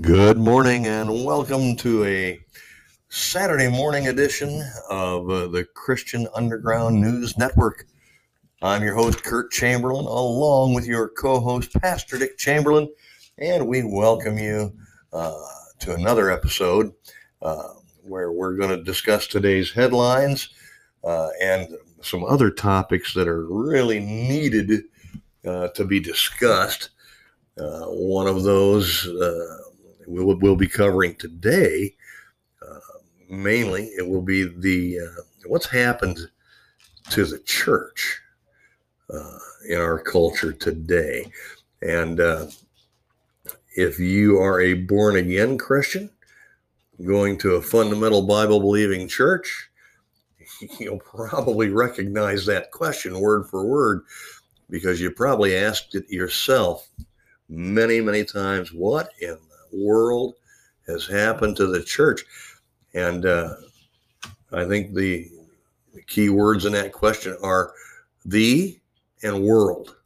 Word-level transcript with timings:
Good 0.00 0.38
morning 0.38 0.88
and 0.88 1.24
welcome 1.24 1.76
to 1.76 2.04
a 2.04 2.44
Saturday 3.10 3.68
morning 3.68 4.08
edition 4.08 4.68
of 4.90 5.30
uh, 5.30 5.46
the 5.46 5.64
Christian 5.72 6.26
Underground 6.34 7.00
News 7.00 7.38
Network. 7.38 7.86
I'm 8.60 8.82
your 8.82 8.96
host, 8.96 9.22
Kurt 9.22 9.52
Chamberlain, 9.52 10.06
along 10.06 10.74
with 10.74 10.84
your 10.84 11.10
co 11.10 11.38
host, 11.38 11.72
Pastor 11.80 12.18
Dick 12.18 12.36
Chamberlain, 12.38 12.92
and 13.38 13.68
we 13.68 13.84
welcome 13.84 14.36
you 14.36 14.76
uh, 15.12 15.40
to 15.78 15.94
another 15.94 16.28
episode 16.28 16.92
uh, 17.40 17.68
where 18.02 18.32
we're 18.32 18.56
going 18.56 18.76
to 18.76 18.82
discuss 18.82 19.28
today's 19.28 19.70
headlines 19.70 20.48
uh, 21.04 21.28
and 21.40 21.68
some 22.02 22.24
other 22.24 22.50
topics 22.50 23.14
that 23.14 23.28
are 23.28 23.46
really 23.46 24.00
needed 24.00 24.86
uh, 25.46 25.68
to 25.68 25.84
be 25.84 26.00
discussed. 26.00 26.90
Uh, 27.56 27.84
one 27.84 28.26
of 28.26 28.42
those 28.42 29.06
we'll, 30.06 30.38
we'll 30.38 30.56
be 30.56 30.68
covering 30.68 31.14
today. 31.16 31.94
Uh, 32.62 32.78
mainly, 33.28 33.84
it 33.98 34.06
will 34.06 34.22
be 34.22 34.44
the 34.44 34.98
uh, 35.00 35.22
what's 35.46 35.66
happened 35.66 36.18
to 37.10 37.24
the 37.24 37.38
church 37.40 38.20
uh, 39.12 39.38
in 39.68 39.78
our 39.78 39.98
culture 39.98 40.52
today, 40.52 41.30
and 41.82 42.20
uh, 42.20 42.46
if 43.76 43.98
you 43.98 44.38
are 44.38 44.60
a 44.60 44.74
born 44.74 45.16
again 45.16 45.58
Christian 45.58 46.10
going 47.04 47.36
to 47.38 47.56
a 47.56 47.62
fundamental 47.62 48.22
Bible 48.22 48.60
believing 48.60 49.08
church, 49.08 49.70
you'll 50.78 51.00
probably 51.00 51.70
recognize 51.70 52.46
that 52.46 52.70
question 52.70 53.20
word 53.20 53.48
for 53.48 53.64
word 53.66 54.04
because 54.70 55.00
you 55.00 55.10
probably 55.10 55.56
asked 55.56 55.94
it 55.94 56.08
yourself 56.08 56.88
many, 57.48 58.00
many 58.00 58.24
times. 58.24 58.72
What 58.72 59.10
in 59.20 59.36
world 59.76 60.34
has 60.86 61.06
happened 61.06 61.56
to 61.56 61.66
the 61.66 61.82
church? 61.82 62.24
And 62.94 63.26
uh, 63.26 63.54
I 64.52 64.64
think 64.64 64.94
the, 64.94 65.30
the 65.92 66.02
key 66.02 66.28
words 66.28 66.64
in 66.64 66.72
that 66.72 66.92
question 66.92 67.36
are 67.42 67.72
the 68.24 68.78
and 69.22 69.42
world. 69.42 69.96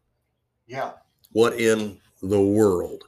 Yeah. 0.67 0.93
What 1.33 1.55
in 1.55 1.99
the 2.23 2.41
world 2.41 3.05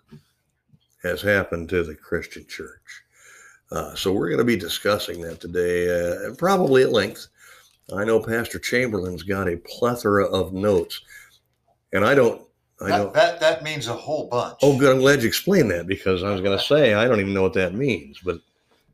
has 1.03 1.23
happened 1.23 1.69
to 1.71 1.83
the 1.83 1.95
Christian 1.95 2.47
church? 2.47 3.03
Uh, 3.73 3.95
so 3.95 4.13
we're 4.13 4.29
going 4.29 4.39
to 4.39 4.45
be 4.45 4.57
discussing 4.57 5.21
that 5.23 5.41
today, 5.41 5.89
uh, 5.89 6.35
probably 6.35 6.83
at 6.83 6.93
length. 6.93 7.29
I 7.95 8.05
know 8.05 8.21
Pastor 8.21 8.59
Chamberlain's 8.59 9.23
got 9.23 9.49
a 9.49 9.57
plethora 9.59 10.27
of 10.27 10.53
notes, 10.53 11.01
and 11.93 12.05
I 12.05 12.15
don't 12.15 12.43
I 12.81 12.89
that. 12.89 13.13
That 13.13 13.41
that 13.41 13.63
means 13.63 13.89
a 13.89 13.95
whole 13.95 14.29
bunch. 14.29 14.59
Oh, 14.63 14.79
good. 14.79 14.93
I'm 14.93 15.01
glad 15.01 15.23
you 15.23 15.29
explained 15.29 15.71
that 15.71 15.87
because 15.87 16.23
I 16.23 16.31
was 16.31 16.41
going 16.41 16.57
to 16.57 16.65
say 16.65 16.95
I 16.95 17.07
don't 17.07 17.21
even 17.21 17.35
know 17.35 17.43
what 17.43 17.55
that 17.55 17.75
means, 17.75 18.19
but, 18.21 18.39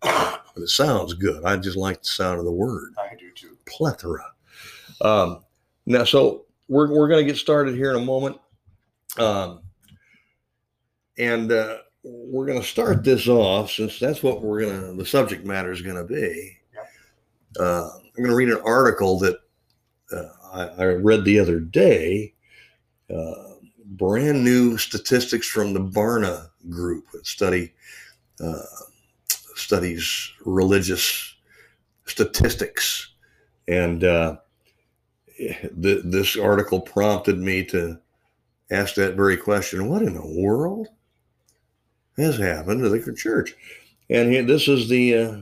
but 0.03 0.43
it 0.57 0.69
sounds 0.69 1.15
good. 1.15 1.45
I 1.45 1.57
just 1.57 1.77
like 1.77 2.03
the 2.03 2.09
sound 2.09 2.39
of 2.39 2.45
the 2.45 2.53
word. 2.53 2.95
I 2.99 3.15
do 3.15 3.31
too. 3.33 3.57
Plethora. 3.67 4.25
Um, 5.01 5.45
now, 5.87 6.05
so 6.05 6.47
we're 6.69 6.91
we're 6.91 7.09
going 7.09 7.25
to 7.25 7.31
get 7.31 7.39
started 7.39 7.77
here 7.77 7.91
in 7.91 8.03
a 8.03 8.05
moment, 8.05 8.39
um, 9.19 9.61
and 11.19 11.53
uh, 11.53 11.79
we're 12.03 12.47
going 12.47 12.61
to 12.61 12.67
start 12.67 13.05
this 13.05 13.29
off 13.29 13.71
since 13.71 13.99
that's 13.99 14.23
what 14.23 14.43
we're 14.43 14.63
going 14.63 14.81
to. 14.81 14.93
The 14.95 15.07
subject 15.07 15.45
matter 15.45 15.71
is 15.71 15.83
going 15.83 15.97
to 15.97 16.05
be. 16.05 16.59
Uh, 17.59 17.89
I'm 17.95 18.23
going 18.23 18.31
to 18.31 18.37
read 18.37 18.51
an 18.51 18.61
article 18.65 19.19
that 19.21 19.39
uh, 20.13 20.29
I, 20.53 20.83
I, 20.83 20.85
read 20.85 21.25
the 21.25 21.39
other 21.39 21.59
day. 21.59 22.35
Uh, 23.09 23.46
brand 23.97 24.45
new 24.45 24.77
statistics 24.77 25.49
from 25.49 25.73
the 25.73 25.81
Barna 25.81 26.51
Group, 26.69 27.11
that 27.13 27.27
study 27.27 27.73
uh, 28.41 28.63
studies 29.55 30.33
religious 30.45 31.35
statistics, 32.05 33.13
and 33.69 34.05
uh, 34.05 34.37
th- 35.39 36.03
this 36.05 36.37
article 36.37 36.81
prompted 36.81 37.39
me 37.39 37.65
to 37.67 37.99
ask 38.71 38.95
that 38.97 39.17
very 39.17 39.37
question: 39.37 39.89
What 39.89 40.03
in 40.03 40.15
the 40.15 40.43
world 40.43 40.89
has 42.17 42.37
happened 42.37 42.83
to 42.83 42.89
the 42.89 43.15
church? 43.15 43.55
And 44.11 44.31
here, 44.31 44.43
this 44.43 44.69
is 44.69 44.89
the 44.89 45.15
uh, 45.15 45.37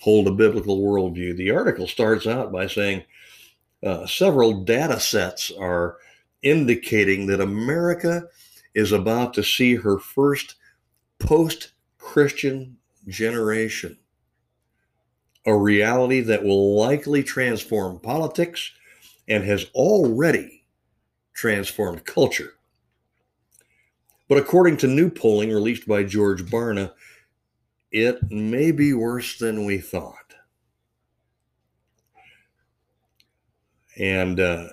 hold 0.00 0.26
a 0.26 0.32
biblical 0.32 0.80
worldview. 0.80 1.36
The 1.36 1.52
article 1.52 1.86
starts 1.86 2.26
out 2.26 2.52
by 2.52 2.66
saying 2.66 3.04
uh, 3.82 4.06
several 4.06 4.64
data 4.64 4.98
sets 4.98 5.50
are 5.58 5.98
indicating 6.42 7.26
that 7.26 7.40
America 7.40 8.24
is 8.74 8.92
about 8.92 9.34
to 9.34 9.44
see 9.44 9.76
her 9.76 9.98
first 9.98 10.56
post 11.18 11.72
Christian 11.98 12.76
generation, 13.06 13.96
a 15.46 15.56
reality 15.56 16.20
that 16.20 16.42
will 16.42 16.76
likely 16.76 17.22
transform 17.22 18.00
politics 18.00 18.72
and 19.28 19.44
has 19.44 19.66
already 19.74 20.64
transformed 21.32 22.04
culture. 22.04 22.54
But 24.32 24.40
according 24.40 24.78
to 24.78 24.86
new 24.86 25.10
polling 25.10 25.50
released 25.50 25.86
by 25.86 26.04
George 26.04 26.42
Barna, 26.46 26.94
it 27.90 28.18
may 28.30 28.70
be 28.70 28.94
worse 28.94 29.36
than 29.36 29.66
we 29.66 29.76
thought. 29.76 30.32
And 33.98 34.40
uh, 34.40 34.68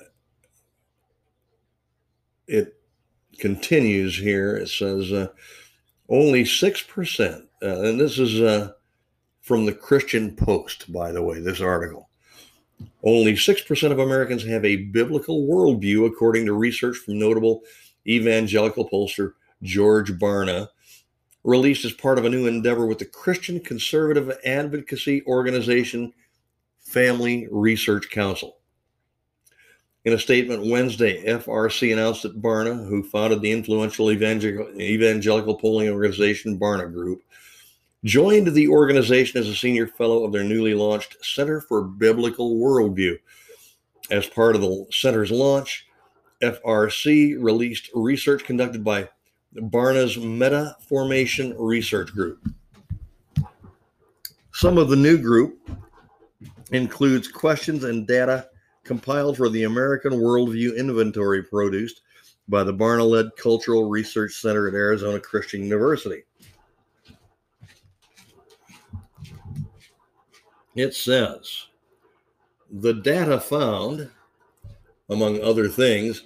it 2.47 2.73
continues 3.37 4.17
here. 4.17 4.55
It 4.55 4.69
says 4.69 5.11
uh, 5.11 5.27
only 6.07 6.45
6%, 6.45 7.41
uh, 7.61 7.81
and 7.81 7.99
this 7.99 8.17
is 8.17 8.39
uh, 8.39 8.71
from 9.41 9.65
the 9.65 9.73
Christian 9.73 10.37
Post, 10.37 10.89
by 10.89 11.11
the 11.11 11.21
way, 11.21 11.41
this 11.41 11.59
article. 11.59 12.09
Only 13.03 13.33
6% 13.33 13.91
of 13.91 13.99
Americans 13.99 14.45
have 14.45 14.63
a 14.63 14.85
biblical 14.85 15.45
worldview, 15.47 16.07
according 16.07 16.45
to 16.45 16.53
research 16.53 16.95
from 16.95 17.19
notable 17.19 17.63
evangelical 18.07 18.89
pollster 18.89 19.33
George 19.63 20.13
Barna, 20.13 20.69
released 21.43 21.85
as 21.85 21.93
part 21.93 22.17
of 22.17 22.25
a 22.25 22.29
new 22.29 22.47
endeavor 22.47 22.85
with 22.85 22.99
the 22.99 23.05
Christian 23.05 23.59
conservative 23.59 24.31
advocacy 24.45 25.23
organization 25.25 26.13
Family 26.79 27.47
Research 27.51 28.09
Council. 28.09 28.57
In 30.05 30.13
a 30.13 30.19
statement 30.19 30.65
Wednesday, 30.65 31.23
FRC 31.25 31.91
announced 31.91 32.23
that 32.23 32.41
Barna, 32.41 32.87
who 32.87 33.03
founded 33.03 33.41
the 33.41 33.51
influential 33.51 34.11
evangelical, 34.11 34.79
evangelical 34.79 35.55
polling 35.55 35.89
organization 35.89 36.57
Barna 36.57 36.91
Group, 36.91 37.21
joined 38.05 38.47
the 38.47 38.67
organization 38.69 39.39
as 39.39 39.47
a 39.47 39.55
senior 39.55 39.87
fellow 39.87 40.23
of 40.23 40.31
their 40.31 40.43
newly 40.43 40.73
launched 40.73 41.17
Center 41.23 41.61
for 41.61 41.83
Biblical 41.83 42.55
Worldview. 42.55 43.19
As 44.09 44.25
part 44.25 44.55
of 44.55 44.61
the 44.61 44.85
center's 44.89 45.31
launch, 45.31 45.85
FRC 46.41 47.35
released 47.37 47.89
research 47.93 48.43
conducted 48.45 48.83
by 48.83 49.09
Barna's 49.53 50.17
Meta 50.17 50.75
Formation 50.87 51.55
Research 51.57 52.13
Group. 52.13 52.47
Some 54.53 54.77
of 54.77 54.89
the 54.89 54.95
new 54.95 55.17
group 55.17 55.69
includes 56.71 57.27
questions 57.27 57.83
and 57.83 58.05
data 58.05 58.49
compiled 58.83 59.37
for 59.37 59.49
the 59.49 59.63
American 59.63 60.13
Worldview 60.13 60.77
Inventory 60.77 61.43
produced 61.43 62.01
by 62.47 62.63
the 62.63 62.73
Barna-led 62.73 63.35
Cultural 63.37 63.89
Research 63.89 64.33
Center 64.33 64.67
at 64.67 64.73
Arizona 64.73 65.19
Christian 65.19 65.63
University. 65.63 66.23
It 70.75 70.93
says 70.93 71.67
the 72.71 72.93
data 72.93 73.39
found, 73.39 74.09
among 75.09 75.41
other 75.41 75.67
things, 75.67 76.23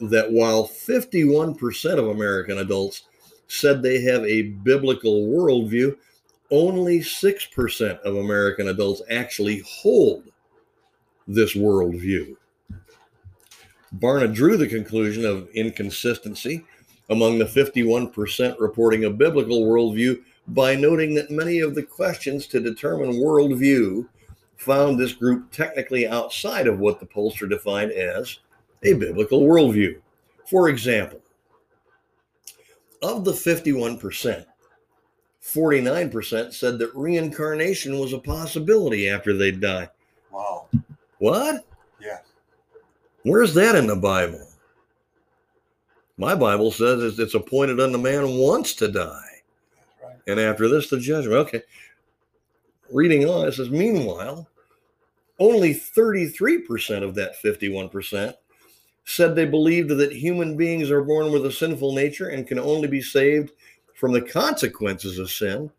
that 0.00 0.30
while 0.30 0.66
51% 0.66 1.98
of 1.98 2.08
American 2.08 2.58
adults 2.58 3.02
said 3.48 3.82
they 3.82 4.00
have 4.02 4.24
a 4.24 4.42
biblical 4.42 5.26
worldview, 5.26 5.96
only 6.50 7.00
6% 7.00 8.00
of 8.00 8.16
American 8.16 8.68
adults 8.68 9.02
actually 9.10 9.62
hold 9.66 10.24
this 11.26 11.54
worldview. 11.54 12.36
Barna 13.98 14.32
drew 14.32 14.56
the 14.56 14.68
conclusion 14.68 15.24
of 15.24 15.48
inconsistency 15.50 16.64
among 17.10 17.38
the 17.38 17.44
51% 17.44 18.60
reporting 18.60 19.04
a 19.04 19.10
biblical 19.10 19.62
worldview 19.62 20.22
by 20.48 20.74
noting 20.74 21.14
that 21.14 21.30
many 21.30 21.60
of 21.60 21.74
the 21.74 21.82
questions 21.82 22.46
to 22.46 22.60
determine 22.60 23.12
worldview 23.14 24.06
found 24.56 24.98
this 24.98 25.12
group 25.12 25.50
technically 25.50 26.06
outside 26.06 26.66
of 26.66 26.78
what 26.78 27.00
the 27.00 27.06
pollster 27.06 27.48
defined 27.48 27.92
as 27.92 28.38
a 28.84 28.92
biblical 28.94 29.42
worldview. 29.42 30.00
For 30.48 30.68
example, 30.68 31.20
of 33.02 33.24
the 33.24 33.32
51%, 33.32 34.44
49% 35.42 36.52
said 36.52 36.78
that 36.78 36.94
reincarnation 36.94 37.98
was 37.98 38.12
a 38.12 38.18
possibility 38.18 39.08
after 39.08 39.36
they'd 39.36 39.60
die. 39.60 39.88
Wow. 40.32 40.66
What? 41.18 41.64
Yeah. 42.00 42.18
Where's 43.22 43.54
that 43.54 43.74
in 43.74 43.86
the 43.86 43.96
Bible? 43.96 44.46
My 46.16 46.34
Bible 46.34 46.72
says 46.72 47.02
it's- 47.02 47.18
it's 47.18 47.34
appointed 47.34 47.78
unto 47.78 47.98
man 47.98 48.36
once 48.36 48.74
to 48.74 48.88
die, 48.88 49.42
That's 50.02 50.02
right. 50.02 50.16
and 50.26 50.40
after 50.40 50.68
this, 50.68 50.90
the 50.90 50.98
judgment. 50.98 51.36
Okay. 51.46 51.62
Reading 52.90 53.28
on, 53.28 53.46
it 53.46 53.52
says, 53.52 53.70
meanwhile, 53.70 54.48
only 55.38 55.72
33% 55.74 57.04
of 57.04 57.14
that 57.14 57.36
51% 57.40 58.34
said 59.08 59.34
they 59.34 59.46
believed 59.46 59.88
that 59.88 60.12
human 60.12 60.54
beings 60.54 60.90
are 60.90 61.02
born 61.02 61.32
with 61.32 61.46
a 61.46 61.50
sinful 61.50 61.94
nature 61.94 62.28
and 62.28 62.46
can 62.46 62.58
only 62.58 62.86
be 62.86 63.00
saved 63.00 63.52
from 63.94 64.12
the 64.12 64.20
consequences 64.20 65.18
of 65.18 65.30
sin 65.30 65.70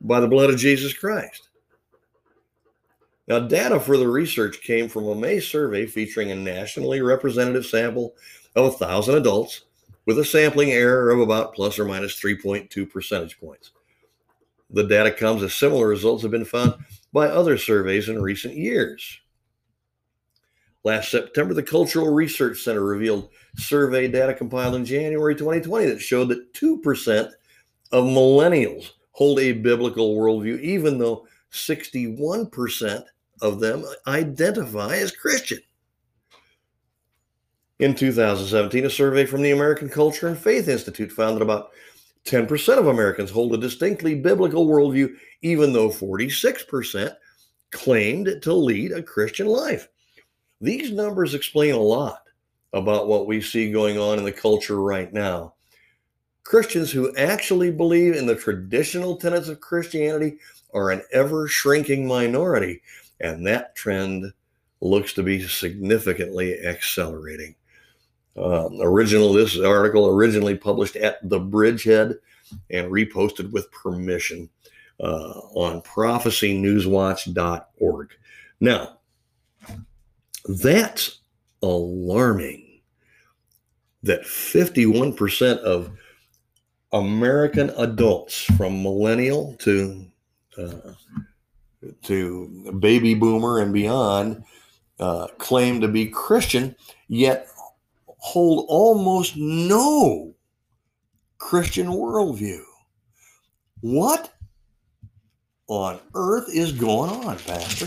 by 0.00 0.18
the 0.18 0.26
blood 0.26 0.48
of 0.48 0.56
Jesus 0.56 0.94
Christ. 0.94 1.50
Now, 3.28 3.40
data 3.40 3.78
for 3.78 3.98
the 3.98 4.08
research 4.08 4.62
came 4.62 4.88
from 4.88 5.06
a 5.08 5.14
May 5.14 5.40
survey 5.40 5.84
featuring 5.84 6.30
a 6.30 6.34
nationally 6.34 7.02
representative 7.02 7.66
sample 7.66 8.14
of 8.56 8.64
1,000 8.80 9.14
adults 9.14 9.66
with 10.06 10.18
a 10.18 10.24
sampling 10.24 10.72
error 10.72 11.10
of 11.10 11.20
about 11.20 11.54
plus 11.54 11.78
or 11.78 11.84
minus 11.84 12.18
3.2 12.18 12.90
percentage 12.90 13.38
points. 13.38 13.72
The 14.70 14.84
data 14.84 15.10
comes 15.10 15.42
as 15.42 15.54
similar 15.54 15.86
results 15.86 16.22
have 16.22 16.32
been 16.32 16.46
found 16.46 16.76
by 17.12 17.26
other 17.26 17.58
surveys 17.58 18.08
in 18.08 18.22
recent 18.22 18.56
years. 18.56 19.20
Last 20.84 21.10
September, 21.10 21.54
the 21.54 21.62
Cultural 21.62 22.12
Research 22.12 22.60
Center 22.60 22.84
revealed 22.84 23.30
survey 23.56 24.06
data 24.06 24.34
compiled 24.34 24.74
in 24.74 24.84
January 24.84 25.34
2020 25.34 25.86
that 25.86 26.00
showed 26.00 26.28
that 26.28 26.52
2% 26.52 27.30
of 27.90 28.04
millennials 28.04 28.90
hold 29.12 29.40
a 29.40 29.52
biblical 29.52 30.14
worldview, 30.14 30.60
even 30.60 30.98
though 30.98 31.26
61% 31.52 33.04
of 33.40 33.60
them 33.60 33.84
identify 34.06 34.96
as 34.96 35.10
Christian. 35.10 35.58
In 37.78 37.94
2017, 37.94 38.84
a 38.84 38.90
survey 38.90 39.24
from 39.24 39.40
the 39.40 39.52
American 39.52 39.88
Culture 39.88 40.28
and 40.28 40.38
Faith 40.38 40.68
Institute 40.68 41.10
found 41.10 41.36
that 41.36 41.42
about 41.42 41.70
10% 42.26 42.78
of 42.78 42.88
Americans 42.88 43.30
hold 43.30 43.54
a 43.54 43.58
distinctly 43.58 44.14
biblical 44.14 44.66
worldview, 44.66 45.14
even 45.42 45.72
though 45.72 45.88
46% 45.88 47.14
claimed 47.72 48.38
to 48.42 48.52
lead 48.52 48.92
a 48.92 49.02
Christian 49.02 49.46
life. 49.46 49.88
These 50.60 50.92
numbers 50.92 51.34
explain 51.34 51.74
a 51.74 51.78
lot 51.78 52.22
about 52.72 53.06
what 53.06 53.26
we 53.26 53.40
see 53.40 53.70
going 53.70 53.98
on 53.98 54.18
in 54.18 54.24
the 54.24 54.32
culture 54.32 54.80
right 54.80 55.12
now. 55.12 55.54
Christians 56.42 56.90
who 56.90 57.16
actually 57.16 57.70
believe 57.70 58.14
in 58.14 58.26
the 58.26 58.34
traditional 58.34 59.16
tenets 59.16 59.48
of 59.48 59.60
Christianity 59.60 60.38
are 60.74 60.90
an 60.90 61.02
ever 61.12 61.48
shrinking 61.48 62.06
minority, 62.06 62.82
and 63.20 63.46
that 63.46 63.74
trend 63.74 64.30
looks 64.80 65.12
to 65.14 65.22
be 65.22 65.46
significantly 65.46 66.58
accelerating. 66.60 67.54
Uh, 68.36 68.68
original 68.80 69.32
this 69.32 69.56
article 69.58 70.08
originally 70.08 70.56
published 70.56 70.96
at 70.96 71.18
the 71.28 71.38
Bridgehead 71.38 72.18
and 72.70 72.90
reposted 72.90 73.52
with 73.52 73.70
permission 73.70 74.50
uh, 75.00 75.38
on 75.54 75.80
prophecynewswatch.org. 75.82 78.08
Now, 78.60 78.98
that's 80.46 81.20
alarming 81.62 82.80
that 84.02 84.22
51% 84.22 85.58
of 85.58 85.90
American 86.92 87.70
adults 87.76 88.42
from 88.56 88.82
millennial 88.82 89.54
to 89.60 90.06
uh, 90.58 90.92
to 92.02 92.72
baby 92.78 93.14
boomer 93.14 93.58
and 93.58 93.72
beyond 93.72 94.44
uh, 95.00 95.26
claim 95.38 95.80
to 95.80 95.88
be 95.88 96.06
Christian, 96.06 96.76
yet 97.08 97.48
hold 98.06 98.66
almost 98.68 99.36
no 99.36 100.34
Christian 101.38 101.88
worldview. 101.88 102.62
What 103.80 104.32
on 105.66 105.98
earth 106.14 106.48
is 106.48 106.72
going 106.72 107.10
on, 107.10 107.38
Pastor? 107.38 107.86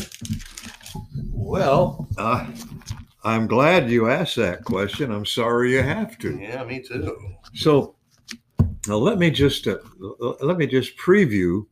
Well, 1.47 2.05
uh, 2.17 2.45
I'm 3.23 3.47
glad 3.47 3.89
you 3.89 4.09
asked 4.09 4.35
that 4.35 4.65
question. 4.65 5.13
I'm 5.13 5.25
sorry 5.25 5.71
you 5.71 5.81
have 5.81 6.17
to. 6.17 6.37
Yeah, 6.37 6.65
me 6.65 6.81
too. 6.81 7.35
So, 7.53 7.95
now 8.85 8.97
let 8.97 9.17
me 9.17 9.31
just 9.31 9.65
uh, 9.65 9.77
let 10.41 10.57
me 10.57 10.67
just 10.67 10.97
preview 10.97 11.65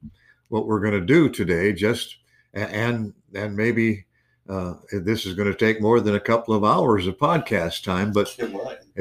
what 0.48 0.66
we're 0.66 0.80
going 0.80 0.94
to 0.94 1.06
do 1.06 1.28
today. 1.28 1.74
Just 1.74 2.16
and 2.54 3.14
and 3.34 3.58
maybe 3.58 4.06
uh, 4.48 4.76
this 5.04 5.26
is 5.26 5.34
going 5.34 5.52
to 5.52 5.58
take 5.58 5.82
more 5.82 6.00
than 6.00 6.16
a 6.16 6.22
couple 6.22 6.56
of 6.56 6.64
hours 6.64 7.06
of 7.06 7.18
podcast 7.18 7.84
time, 7.84 8.14
but 8.14 8.34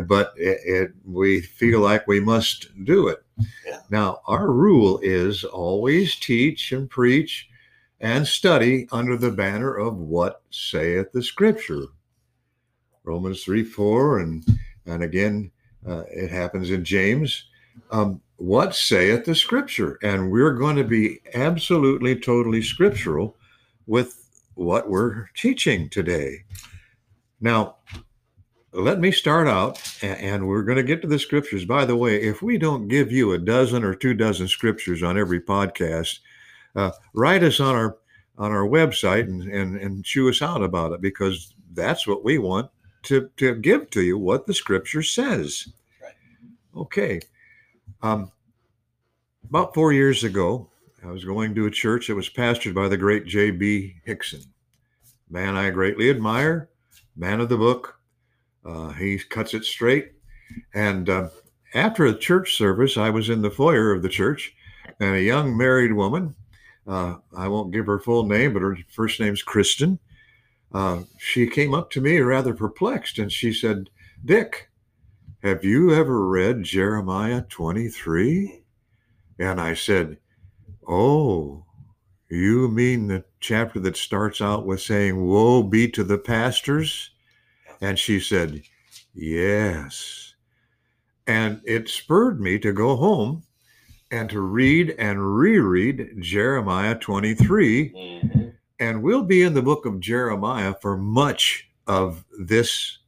but 0.09 0.35
it, 0.37 0.59
it, 0.65 0.91
we 1.07 1.41
feel 1.41 1.79
like 1.79 2.09
we 2.09 2.19
must 2.19 2.67
do 2.85 3.07
it. 3.07 3.23
Yeah. 3.65 3.79
Now, 3.91 4.23
our 4.27 4.51
rule 4.51 4.99
is 5.05 5.45
always 5.45 6.17
teach 6.17 6.73
and 6.73 6.91
preach 6.91 7.49
and 8.05 8.27
study 8.27 8.87
under 8.93 9.17
the 9.17 9.31
banner 9.31 9.75
of 9.75 9.97
what 9.97 10.43
saith 10.51 11.11
the 11.13 11.23
Scripture. 11.23 11.87
Romans 13.03 13.43
three 13.43 13.65
four 13.65 14.19
and 14.19 14.45
and 14.85 15.03
again 15.03 15.51
uh, 15.89 16.05
it 16.11 16.31
happens 16.31 16.71
in 16.71 16.85
James. 16.85 17.45
Um, 17.91 18.21
what 18.37 18.75
saith 18.75 19.25
the 19.25 19.35
Scripture? 19.35 19.99
And 20.03 20.31
we're 20.31 20.53
going 20.53 20.77
to 20.77 20.85
be 20.85 21.21
absolutely 21.33 22.15
totally 22.21 22.61
scriptural 22.61 23.37
with 23.87 24.43
what 24.55 24.91
we're 24.91 25.29
teaching 25.35 25.89
today. 25.89 26.45
Now, 27.41 27.77
let 28.73 29.01
me 29.01 29.13
start 29.13 29.49
out, 29.49 29.81
and 30.03 30.47
we're 30.47 30.63
going 30.63 30.77
to 30.77 30.83
get 30.83 31.01
to 31.03 31.09
the 31.09 31.19
scriptures. 31.19 31.65
By 31.65 31.85
the 31.85 31.97
way, 31.97 32.21
if 32.21 32.43
we 32.43 32.59
don't 32.59 32.89
give 32.89 33.13
you 33.13 33.33
a 33.33 33.39
dozen 33.39 33.83
or 33.83 33.95
two 33.95 34.15
dozen 34.15 34.49
scriptures 34.49 35.03
on 35.03 35.19
every 35.19 35.41
podcast, 35.41 36.19
uh, 36.77 36.91
write 37.13 37.43
us 37.43 37.61
on 37.61 37.75
our 37.75 37.99
on 38.37 38.51
our 38.51 38.67
website 38.67 39.25
and, 39.25 39.43
and 39.43 39.77
and 39.77 40.05
chew 40.05 40.29
us 40.29 40.43
out 40.43 40.63
about 40.63 40.93
it 40.93 41.01
because 41.01 41.55
that's 41.73 42.07
what 42.07 42.25
we 42.25 42.39
want 42.39 42.71
to 43.05 43.31
to 43.37 43.55
give 43.57 43.91
to 43.91 44.03
you 44.03 44.19
what 44.19 44.47
the 44.47 44.55
scripture 44.55 45.03
says. 45.03 45.69
Right. 46.03 46.15
Okay. 46.77 47.21
Um, 48.03 48.31
about 49.49 49.75
four 49.75 49.93
years 49.93 50.25
ago, 50.25 50.69
I 51.05 51.11
was 51.11 51.25
going 51.25 51.55
to 51.55 51.67
a 51.67 51.71
church 51.71 52.09
that 52.09 52.15
was 52.15 52.29
pastored 52.29 52.75
by 52.75 52.89
the 52.89 52.97
great 52.97 53.27
J.B. 53.27 53.97
Hickson, 54.05 54.43
man 55.31 55.55
I 55.55 55.71
greatly 55.71 56.11
admire, 56.11 56.71
man 57.17 57.41
of 57.41 57.49
the 57.49 57.57
book. 57.57 57.99
Uh, 58.65 58.91
he 58.93 59.19
cuts 59.19 59.53
it 59.55 59.65
straight. 59.65 60.13
And 60.75 61.09
uh, 61.11 61.29
after 61.75 62.07
a 62.07 62.17
church 62.17 62.55
service, 62.57 62.97
I 62.97 63.11
was 63.11 63.29
in 63.29 63.43
the 63.43 63.51
foyer 63.51 63.93
of 63.93 64.03
the 64.03 64.09
church, 64.09 64.55
and 65.01 65.15
a 65.15 65.23
young 65.23 65.57
married 65.57 65.93
woman, 65.93 66.35
uh, 66.87 67.17
I 67.37 67.49
won't 67.49 67.73
give 67.73 67.87
her 67.87 67.99
full 67.99 68.27
name, 68.27 68.53
but 68.53 68.63
her 68.63 68.77
first 68.91 69.21
name's 69.21 69.43
Kristen. 69.43 69.99
Uh, 70.73 71.03
she 71.19 71.47
came 71.47 71.75
up 71.75 71.91
to 71.91 72.01
me 72.01 72.19
rather 72.19 72.53
perplexed, 72.53 73.19
and 73.19 73.31
she 73.31 73.53
said, 73.53 73.91
Dick, 74.25 74.69
have 75.43 75.65
you 75.65 75.95
ever 75.95 76.27
read 76.27 76.65
Jeremiah 76.65 77.43
23? 77.43 78.63
And 79.39 79.61
I 79.61 79.75
said, 79.75 80.19
Oh, 80.87 81.65
You 82.29 82.69
mean 82.69 83.07
the 83.07 83.25
chapter 83.41 83.79
that 83.81 83.97
starts 83.97 84.41
out 84.41 84.67
with 84.67 84.81
saying, 84.81 85.25
Woe 85.25 85.63
be 85.63 85.89
to 85.91 86.03
the 86.03 86.19
pastors? 86.19 87.11
And 87.81 87.99
she 87.99 88.21
said, 88.21 88.63
Yes. 89.15 90.35
And 91.27 91.61
it 91.65 91.89
spurred 91.89 92.41
me 92.41 92.59
to 92.59 92.73
go 92.73 92.97
home 92.97 93.45
and 94.15 94.31
to 94.31 94.41
read 94.41 94.95
and 94.97 95.37
reread 95.37 96.23
Jeremiah 96.23 96.97
23. 96.97 97.91
Mhm. 97.91 98.55
And 98.79 99.03
we'll 99.03 99.25
be 99.25 99.43
in 99.43 99.55
the 99.55 99.63
book 99.63 99.87
of 99.87 99.99
Jeremiah 99.99 100.75
for 100.81 100.97
much 100.97 101.69
of 101.89 102.25
this 102.39 102.99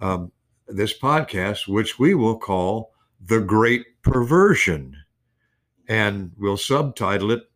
um, 0.00 0.30
this 0.68 0.96
podcast, 0.96 1.66
which 1.66 1.98
we 1.98 2.14
will 2.14 2.38
call 2.38 2.92
the 3.20 3.40
Great 3.40 4.00
Perversion, 4.02 4.94
and 5.88 6.30
we'll 6.38 6.56
subtitle 6.56 7.32
it 7.32 7.50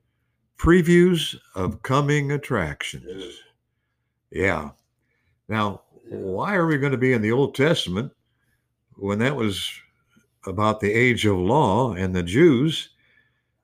"Previews 0.58 1.38
of 1.54 1.82
Coming 1.82 2.32
Attractions." 2.32 3.38
Yeah. 4.32 4.70
Now, 5.48 5.82
why 6.08 6.56
are 6.56 6.66
we 6.66 6.78
going 6.78 6.92
to 6.92 6.98
be 6.98 7.12
in 7.12 7.22
the 7.22 7.30
Old 7.30 7.54
Testament 7.54 8.10
when 8.96 9.20
that 9.20 9.36
was 9.36 9.70
about 10.46 10.80
the 10.80 10.92
age 10.92 11.26
of 11.26 11.37
law 11.37 11.94
and 11.94 12.14
the 12.14 12.22
Jews? 12.22 12.90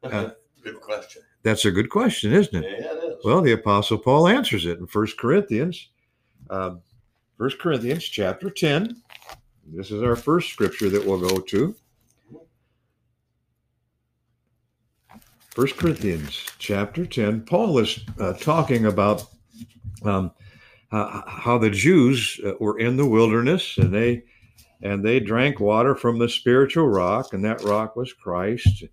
Uh, 0.03 0.31
Good 0.63 0.81
question. 0.81 1.23
That's 1.43 1.65
a 1.65 1.71
good 1.71 1.89
question, 1.89 2.33
isn't 2.33 2.65
it? 2.65 2.81
Yeah, 2.81 2.93
it? 2.93 3.19
is. 3.19 3.25
Well, 3.25 3.41
the 3.41 3.53
Apostle 3.53 3.99
Paul 3.99 4.29
answers 4.29 4.67
it 4.67 4.79
in 4.79 4.87
First 4.87 5.19
Corinthians, 5.19 5.89
um, 6.51 6.81
First 7.37 7.59
Corinthians 7.59 8.05
chapter 8.05 8.51
ten. 8.51 9.03
This 9.67 9.91
is 9.91 10.03
our 10.03 10.17
first 10.17 10.51
scripture 10.51 10.89
that 10.91 11.05
we'll 11.05 11.21
go 11.21 11.39
to. 11.39 11.75
First 15.51 15.77
Corinthians 15.77 16.47
chapter 16.59 17.07
ten. 17.07 17.43
Paul 17.43 17.79
is 17.79 18.01
uh, 18.19 18.35
talking 18.35 18.87
about 18.87 19.25
um, 20.05 20.33
how, 20.91 21.25
how 21.27 21.59
the 21.59 21.71
Jews 21.71 22.41
uh, 22.45 22.53
were 22.61 22.79
in 22.79 22.97
the 22.97 23.07
wilderness 23.07 23.79
and 23.79 23.93
they 23.93 24.25
and 24.83 25.05
they 25.05 25.21
drank 25.21 25.61
water 25.61 25.95
from 25.95 26.19
the 26.19 26.29
spiritual 26.29 26.89
rock, 26.89 27.33
and 27.33 27.45
that 27.45 27.63
rock 27.63 27.97
was 27.97 28.13
Christ. 28.13 28.85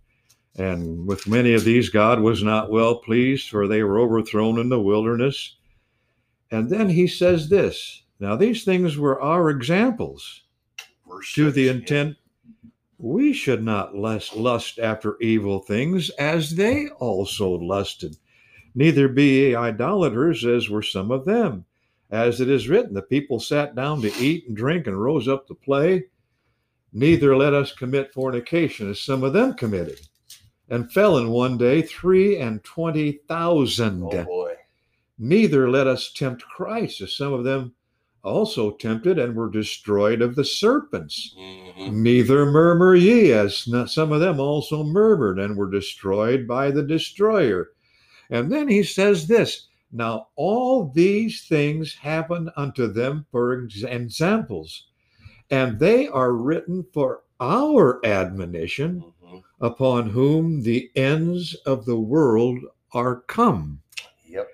And 0.57 1.05
with 1.05 1.27
many 1.27 1.53
of 1.53 1.65
these, 1.65 1.89
God 1.89 2.21
was 2.21 2.41
not 2.41 2.71
well 2.71 2.95
pleased, 2.95 3.49
for 3.49 3.67
they 3.67 3.83
were 3.83 3.99
overthrown 3.99 4.57
in 4.59 4.69
the 4.69 4.81
wilderness. 4.81 5.57
And 6.49 6.69
then 6.69 6.89
he 6.89 7.07
says 7.07 7.49
this 7.49 8.03
Now, 8.19 8.35
these 8.35 8.63
things 8.63 8.97
were 8.97 9.21
our 9.21 9.49
examples 9.49 10.43
Verse 11.07 11.33
to 11.33 11.51
the 11.51 11.67
intent 11.67 12.17
we 12.97 13.31
should 13.31 13.63
not 13.63 13.95
lust, 13.95 14.35
lust 14.35 14.79
after 14.79 15.17
evil 15.21 15.59
things 15.59 16.09
as 16.11 16.55
they 16.55 16.87
also 16.89 17.51
lusted. 17.51 18.17
Neither 18.73 19.07
be 19.07 19.25
ye 19.25 19.55
idolaters 19.55 20.45
as 20.45 20.69
were 20.69 20.81
some 20.81 21.11
of 21.11 21.25
them. 21.25 21.65
As 22.15 22.39
it 22.39 22.49
is 22.49 22.69
written, 22.69 22.93
the 22.93 23.01
people 23.01 23.41
sat 23.41 23.75
down 23.75 24.01
to 24.01 24.23
eat 24.23 24.47
and 24.47 24.55
drink 24.55 24.87
and 24.87 24.97
rose 24.97 25.27
up 25.27 25.47
to 25.47 25.53
play. 25.53 26.05
Neither 26.93 27.35
let 27.35 27.53
us 27.53 27.73
commit 27.73 28.13
fornication 28.13 28.89
as 28.89 29.01
some 29.01 29.21
of 29.21 29.33
them 29.33 29.53
committed, 29.53 29.99
and 30.69 30.89
fell 30.89 31.17
in 31.17 31.29
one 31.29 31.57
day 31.57 31.81
three 31.81 32.37
and 32.37 32.63
twenty 32.63 33.19
thousand. 33.27 34.01
Oh 34.01 34.23
boy. 34.23 34.53
Neither 35.19 35.69
let 35.69 35.87
us 35.87 36.13
tempt 36.13 36.41
Christ, 36.43 37.01
as 37.01 37.17
some 37.17 37.33
of 37.33 37.43
them 37.43 37.75
also 38.23 38.71
tempted 38.71 39.19
and 39.19 39.35
were 39.35 39.51
destroyed 39.51 40.21
of 40.21 40.35
the 40.35 40.45
serpents. 40.45 41.35
Mhm. 41.37 41.95
Neither 41.95 42.45
murmur 42.45 42.95
ye, 42.95 43.33
as 43.33 43.67
some 43.87 44.13
of 44.13 44.21
them 44.21 44.39
also 44.39 44.85
murmured 44.85 45.37
and 45.37 45.57
were 45.57 45.69
destroyed 45.69 46.47
by 46.47 46.71
the 46.71 46.83
destroyer. 46.83 47.71
And 48.29 48.49
then 48.49 48.69
he 48.69 48.83
says 48.83 49.27
this 49.27 49.67
Now 49.95 50.27
all 50.35 50.91
these 50.93 51.43
things 51.43 51.95
happen 51.95 52.51
unto 52.57 52.87
them 52.87 53.25
for 53.31 53.53
examples, 53.53 54.87
and 55.49 55.79
they 55.79 56.07
are 56.07 56.33
written 56.33 56.85
for 56.93 57.23
our 57.39 58.05
admonition, 58.05 59.03
Mhm. 59.23 59.43
upon 59.61 60.09
whom 60.09 60.63
the 60.63 60.91
ends 60.95 61.55
of 61.65 61.85
the 61.85 61.99
world 61.99 62.59
are 62.93 63.21
come. 63.21 63.81
Yep. 64.27 64.49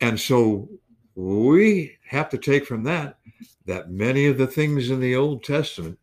And 0.00 0.18
so 0.18 0.68
we 1.14 1.92
have 2.08 2.28
to 2.30 2.38
take 2.38 2.66
from 2.66 2.82
that 2.84 3.18
that 3.66 3.90
many 3.90 4.26
of 4.26 4.36
the 4.36 4.46
things 4.48 4.90
in 4.90 5.00
the 5.00 5.14
Old 5.14 5.44
Testament 5.44 5.98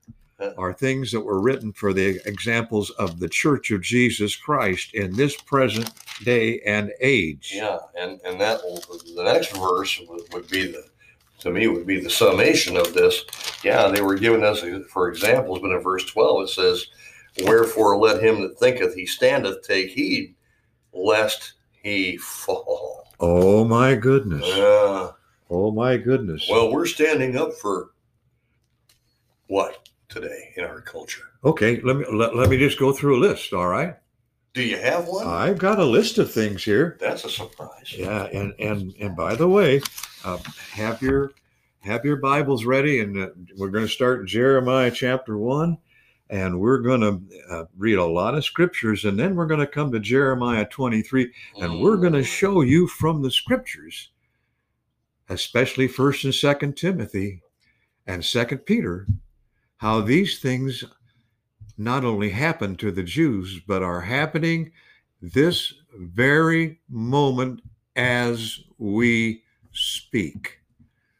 are 0.57 0.73
things 0.73 1.11
that 1.11 1.21
were 1.21 1.39
written 1.41 1.71
for 1.71 1.93
the 1.93 2.19
examples 2.25 2.89
of 2.91 3.19
the 3.19 3.29
Church 3.29 3.71
of 3.71 3.81
Jesus 3.81 4.35
Christ 4.35 4.93
in 4.93 5.15
this 5.15 5.35
present 5.35 5.91
day 6.23 6.59
and 6.65 6.91
age. 6.99 7.51
Yeah, 7.55 7.79
and 7.97 8.19
and 8.25 8.39
that 8.39 8.61
the 9.15 9.23
next 9.23 9.55
verse 9.55 9.99
would, 10.07 10.21
would 10.33 10.49
be 10.49 10.71
the 10.71 10.85
to 11.39 11.51
me 11.51 11.67
would 11.67 11.85
be 11.85 11.99
the 11.99 12.09
summation 12.09 12.77
of 12.77 12.93
this. 12.93 13.23
Yeah, 13.63 13.87
they 13.87 14.01
were 14.01 14.15
giving 14.15 14.43
us 14.43 14.63
for 14.89 15.09
examples, 15.09 15.59
but 15.59 15.71
in 15.71 15.79
verse 15.81 16.05
twelve 16.05 16.43
it 16.43 16.49
says, 16.49 16.87
"Wherefore 17.43 17.97
let 17.97 18.23
him 18.23 18.41
that 18.41 18.57
thinketh 18.59 18.95
he 18.95 19.05
standeth 19.05 19.67
take 19.67 19.89
heed, 19.89 20.35
lest 20.93 21.53
he 21.71 22.17
fall." 22.17 23.07
Oh 23.19 23.63
my 23.63 23.95
goodness. 23.95 24.45
Yeah. 24.45 25.11
Oh 25.49 25.71
my 25.71 25.97
goodness. 25.97 26.47
Well, 26.49 26.71
we're 26.71 26.85
standing 26.85 27.37
up 27.37 27.53
for 27.53 27.91
what 29.47 29.87
today 30.09 30.53
in 30.55 30.63
our 30.63 30.81
culture? 30.81 31.23
Okay, 31.43 31.81
let 31.81 31.97
me 31.97 32.05
let, 32.11 32.35
let 32.35 32.49
me 32.49 32.57
just 32.57 32.79
go 32.79 32.91
through 32.91 33.17
a 33.17 33.21
list, 33.21 33.53
all 33.53 33.67
right? 33.67 33.95
Do 34.53 34.61
you 34.63 34.77
have 34.77 35.07
one? 35.07 35.25
I've 35.25 35.57
got 35.57 35.79
a 35.79 35.83
list 35.85 36.19
of 36.19 36.31
things 36.31 36.63
here. 36.63 36.97
That's 36.99 37.25
a 37.25 37.29
surprise. 37.29 37.91
Yeah, 37.97 38.25
and 38.25 38.53
and 38.59 38.93
and 38.99 39.15
by 39.15 39.33
the 39.35 39.47
way, 39.47 39.81
uh, 40.23 40.37
have 40.71 41.01
your 41.01 41.31
have 41.79 42.05
your 42.05 42.17
Bibles 42.17 42.63
ready, 42.63 42.99
and 42.99 43.17
uh, 43.17 43.29
we're 43.57 43.69
going 43.71 43.85
to 43.85 43.91
start 43.91 44.21
in 44.21 44.27
Jeremiah 44.27 44.91
chapter 44.91 45.39
one, 45.39 45.79
and 46.29 46.59
we're 46.59 46.77
going 46.79 47.01
to 47.01 47.21
uh, 47.49 47.65
read 47.77 47.97
a 47.97 48.05
lot 48.05 48.35
of 48.35 48.45
scriptures, 48.45 49.05
and 49.05 49.17
then 49.17 49.35
we're 49.35 49.47
going 49.47 49.59
to 49.59 49.65
come 49.65 49.91
to 49.91 49.99
Jeremiah 49.99 50.65
twenty 50.65 51.01
three, 51.01 51.31
and 51.59 51.81
we're 51.81 51.97
going 51.97 52.13
to 52.13 52.19
Mm. 52.19 52.25
show 52.25 52.61
you 52.61 52.85
from 52.85 53.23
the 53.23 53.31
scriptures, 53.31 54.11
especially 55.29 55.87
First 55.87 56.25
and 56.25 56.35
Second 56.35 56.77
Timothy, 56.77 57.41
and 58.05 58.23
Second 58.23 58.59
Peter, 58.59 59.07
how 59.77 59.99
these 59.99 60.39
things 60.39 60.83
not 61.77 62.05
only 62.05 62.29
happen 62.29 62.75
to 62.77 62.91
the 62.91 63.03
Jews, 63.03 63.59
but 63.67 63.81
are 63.83 64.01
happening 64.01 64.71
this 65.21 65.73
very 65.97 66.79
moment 66.89 67.61
as 67.95 68.59
we 68.77 69.43
speak. 69.71 70.59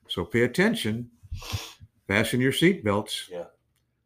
So 0.07 0.25
pay 0.25 0.41
attention, 0.43 1.09
fasten 2.07 2.39
your 2.41 2.51
seatbelts. 2.51 3.29
Yeah. 3.31 3.45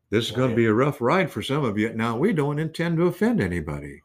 This 0.10 0.26
is 0.26 0.32
Oh, 0.32 0.36
going 0.36 0.50
to 0.50 0.54
yeah. 0.54 0.58
be 0.58 0.66
a 0.68 0.74
rough 0.74 1.02
ride 1.02 1.30
for 1.32 1.42
some 1.42 1.66
of 1.66 1.78
you. 1.78 1.94
Now, 1.94 2.18
we 2.18 2.32
don't 2.32 2.60
intend 2.60 2.98
to 2.98 3.08
offend 3.08 3.42
anybody. 3.42 4.02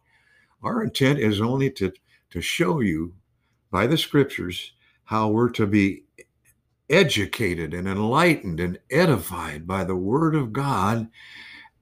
Our 0.63 0.83
intent 0.83 1.19
is 1.21 1.41
only 1.41 1.71
to, 1.73 1.93
to 2.31 2.41
show 2.41 2.81
you 2.81 3.15
by 3.71 3.87
the 3.87 3.97
scriptures 3.99 4.73
how 5.05 5.29
we're 5.29 5.51
to 5.51 5.67
be 5.67 6.05
educated 6.91 7.73
and 7.73 7.87
enlightened 7.89 8.61
and 8.61 8.79
edified 8.91 9.67
by 9.67 9.85
the 9.85 9.97
word 9.97 10.35
of 10.35 10.53
God 10.53 11.09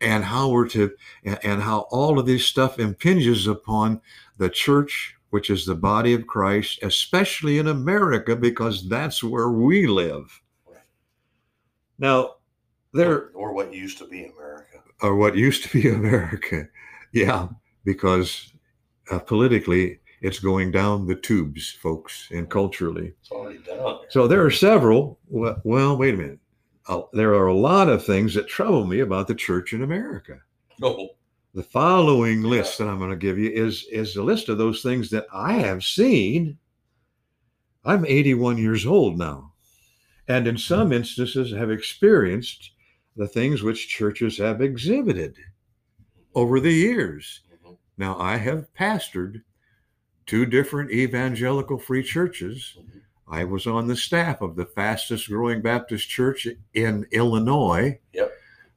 and 0.00 0.24
how 0.24 0.48
we're 0.48 0.68
to 0.68 0.90
and, 1.24 1.60
how 1.62 1.80
all 1.90 2.18
of 2.18 2.26
this 2.26 2.46
stuff 2.46 2.78
impinges 2.78 3.46
upon 3.46 4.00
the 4.38 4.48
church 4.48 5.14
which 5.30 5.48
is 5.50 5.64
the 5.66 5.74
body 5.74 6.12
of 6.14 6.26
Christ 6.26 6.78
especially 6.82 7.58
in 7.58 7.68
America 7.68 8.34
because 8.36 8.88
that's 8.88 9.22
where 9.22 9.50
we 9.50 9.86
live 9.86 10.40
Right. 10.66 10.82
now 11.98 12.34
there 12.92 13.30
or 13.34 13.52
what 13.54 13.72
used 13.72 13.98
to 13.98 14.06
be 14.08 14.24
America. 14.24 14.78
or 15.02 15.16
what 15.16 15.36
used 15.36 15.64
to 15.64 15.80
be 15.80 15.88
America 16.00 16.66
yeah 17.12 17.48
because 17.84 18.52
uh, 19.10 19.18
politically 19.18 19.98
it's 20.22 20.38
going 20.38 20.70
down 20.70 21.06
the 21.06 21.14
tubes 21.14 21.70
folks 21.82 22.28
and 22.30 22.48
culturally 22.50 23.14
It's 23.20 23.30
already 23.30 23.58
done. 23.58 23.98
so 24.08 24.26
there 24.28 24.44
are 24.44 24.50
several. 24.50 25.18
Well, 25.28 25.60
well 25.64 25.96
wait 25.96 26.14
a 26.14 26.16
minute. 26.16 26.38
Uh, 26.90 27.02
there 27.12 27.34
are 27.34 27.46
a 27.46 27.54
lot 27.54 27.88
of 27.88 28.04
things 28.04 28.34
that 28.34 28.48
trouble 28.48 28.84
me 28.84 28.98
about 28.98 29.28
the 29.28 29.34
church 29.34 29.72
in 29.72 29.80
America. 29.82 30.40
Oh, 30.82 31.10
The 31.54 31.62
following 31.62 32.42
list 32.42 32.78
that 32.78 32.88
I'm 32.88 32.98
going 32.98 33.10
to 33.10 33.16
give 33.16 33.38
you 33.38 33.48
is 33.48 33.86
is 33.92 34.16
a 34.16 34.22
list 34.24 34.48
of 34.48 34.58
those 34.58 34.82
things 34.82 35.08
that 35.10 35.26
I 35.32 35.52
have 35.54 35.84
seen. 35.84 36.58
I'm 37.84 38.04
81 38.04 38.58
years 38.58 38.84
old 38.86 39.18
now, 39.18 39.52
and 40.28 40.48
in 40.48 40.58
some 40.58 40.92
instances 40.92 41.52
have 41.52 41.70
experienced 41.70 42.72
the 43.16 43.28
things 43.28 43.62
which 43.62 43.88
churches 43.88 44.38
have 44.38 44.60
exhibited 44.60 45.36
over 46.34 46.58
the 46.58 46.72
years. 46.72 47.42
mhm. 47.64 47.78
Now, 47.96 48.18
I 48.18 48.36
have 48.36 48.74
pastored 48.74 49.42
two 50.26 50.44
different 50.44 50.90
evangelical 50.90 51.78
free 51.78 52.02
churches. 52.02 52.76
I 53.30 53.44
was 53.44 53.66
on 53.66 53.86
the 53.86 53.96
staff 53.96 54.40
of 54.40 54.56
the 54.56 54.66
fastest 54.66 55.28
growing 55.28 55.62
Baptist 55.62 56.08
church 56.08 56.48
in 56.74 57.06
Illinois 57.12 57.98
Yep. 58.12 58.32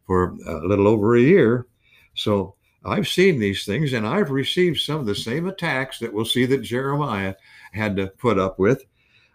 for 0.06 0.38
a 0.48 0.68
little 0.68 0.88
over 0.88 1.16
a 1.16 1.22
year. 1.22 1.68
So 2.14 2.56
I've 2.86 3.08
seen 3.08 3.40
these 3.40 3.66
things 3.66 3.94
and 3.94 4.06
I've 4.06 4.30
received 4.30 4.80
some 4.80 5.00
of 5.00 5.06
the 5.06 5.16
same 5.16 5.48
attacks 5.48 6.00
that 6.00 6.14
we'll 6.14 6.26
see 6.26 6.46
that 6.46 6.62
Jeremiah 6.62 7.34
had 7.72 7.96
to 7.98 8.08
put 8.08 8.38
up 8.38 8.60
with. 8.60 8.84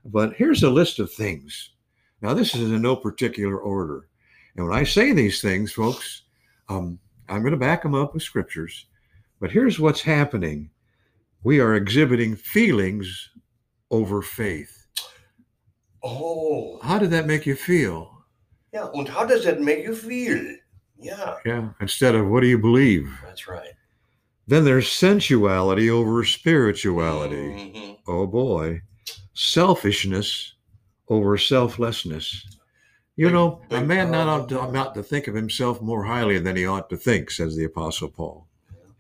But 0.05 0.35
here's 0.35 0.63
a 0.63 0.71
list 0.71 1.01
of 1.01 1.13
things. 1.13 1.71
Now, 2.23 2.35
this 2.35 2.55
is 2.55 2.71
in 2.71 2.83
no 2.83 2.97
particular 2.97 3.59
order. 3.59 4.09
And 4.57 4.67
when 4.67 4.77
I 4.77 4.85
say 4.85 5.13
these 5.13 5.41
things, 5.41 5.73
folks, 5.73 6.23
um, 6.69 6.99
I'm 7.29 7.41
going 7.41 7.53
to 7.53 7.59
back 7.59 7.83
them 7.83 7.95
up 7.95 8.15
with 8.15 8.23
scriptures. 8.23 8.87
But 9.41 9.51
here's 9.51 9.79
what's 9.79 10.01
happening 10.01 10.71
we 11.45 11.61
are 11.61 11.77
exhibiting 11.77 12.35
feelings 12.35 13.31
over 13.91 14.23
faith. 14.23 14.78
Oh, 16.03 16.79
How 16.83 16.99
did 16.99 17.11
that 17.11 17.27
make 17.27 17.47
you 17.47 17.55
feel? 17.57 18.25
yeah. 18.73 18.89
And 18.95 19.09
how 19.09 19.25
does 19.25 19.45
that 19.45 19.61
make 19.61 19.85
you 19.85 19.95
feel? 19.95 20.57
Yeah, 21.01 21.37
Yeah, 21.45 21.69
instead 21.81 22.15
of 22.15 22.27
what 22.29 22.41
do 22.41 22.47
you 22.49 22.59
believe? 22.59 23.09
that's 23.25 23.47
right. 23.49 23.73
Then 24.47 24.65
there's 24.65 24.91
sensuality 24.91 25.91
over 25.91 26.25
spirituality. 26.25 27.37
Mhm. 27.75 27.99
Oh 28.07 28.27
boy. 28.27 28.81
Selfishness 29.35 30.55
over 31.09 31.39
selflessness. 31.39 32.47
You 33.17 33.31
know, 33.31 33.61
a 33.71 33.81
man 33.81 34.11
not 34.11 34.29
ought, 34.29 34.49
to, 34.51 34.71
not 34.73 34.95
to 34.95 35.03
think 35.03 35.27
of 35.27 35.35
himself 35.35 35.81
more 35.83 36.05
highly 36.05 36.39
than 36.39 36.55
he 36.57 36.67
ought 36.67 36.89
to 36.91 36.97
think, 36.97 37.31
says 37.31 37.57
the 37.57 37.65
Apostle 37.65 38.09
Paul. 38.09 38.47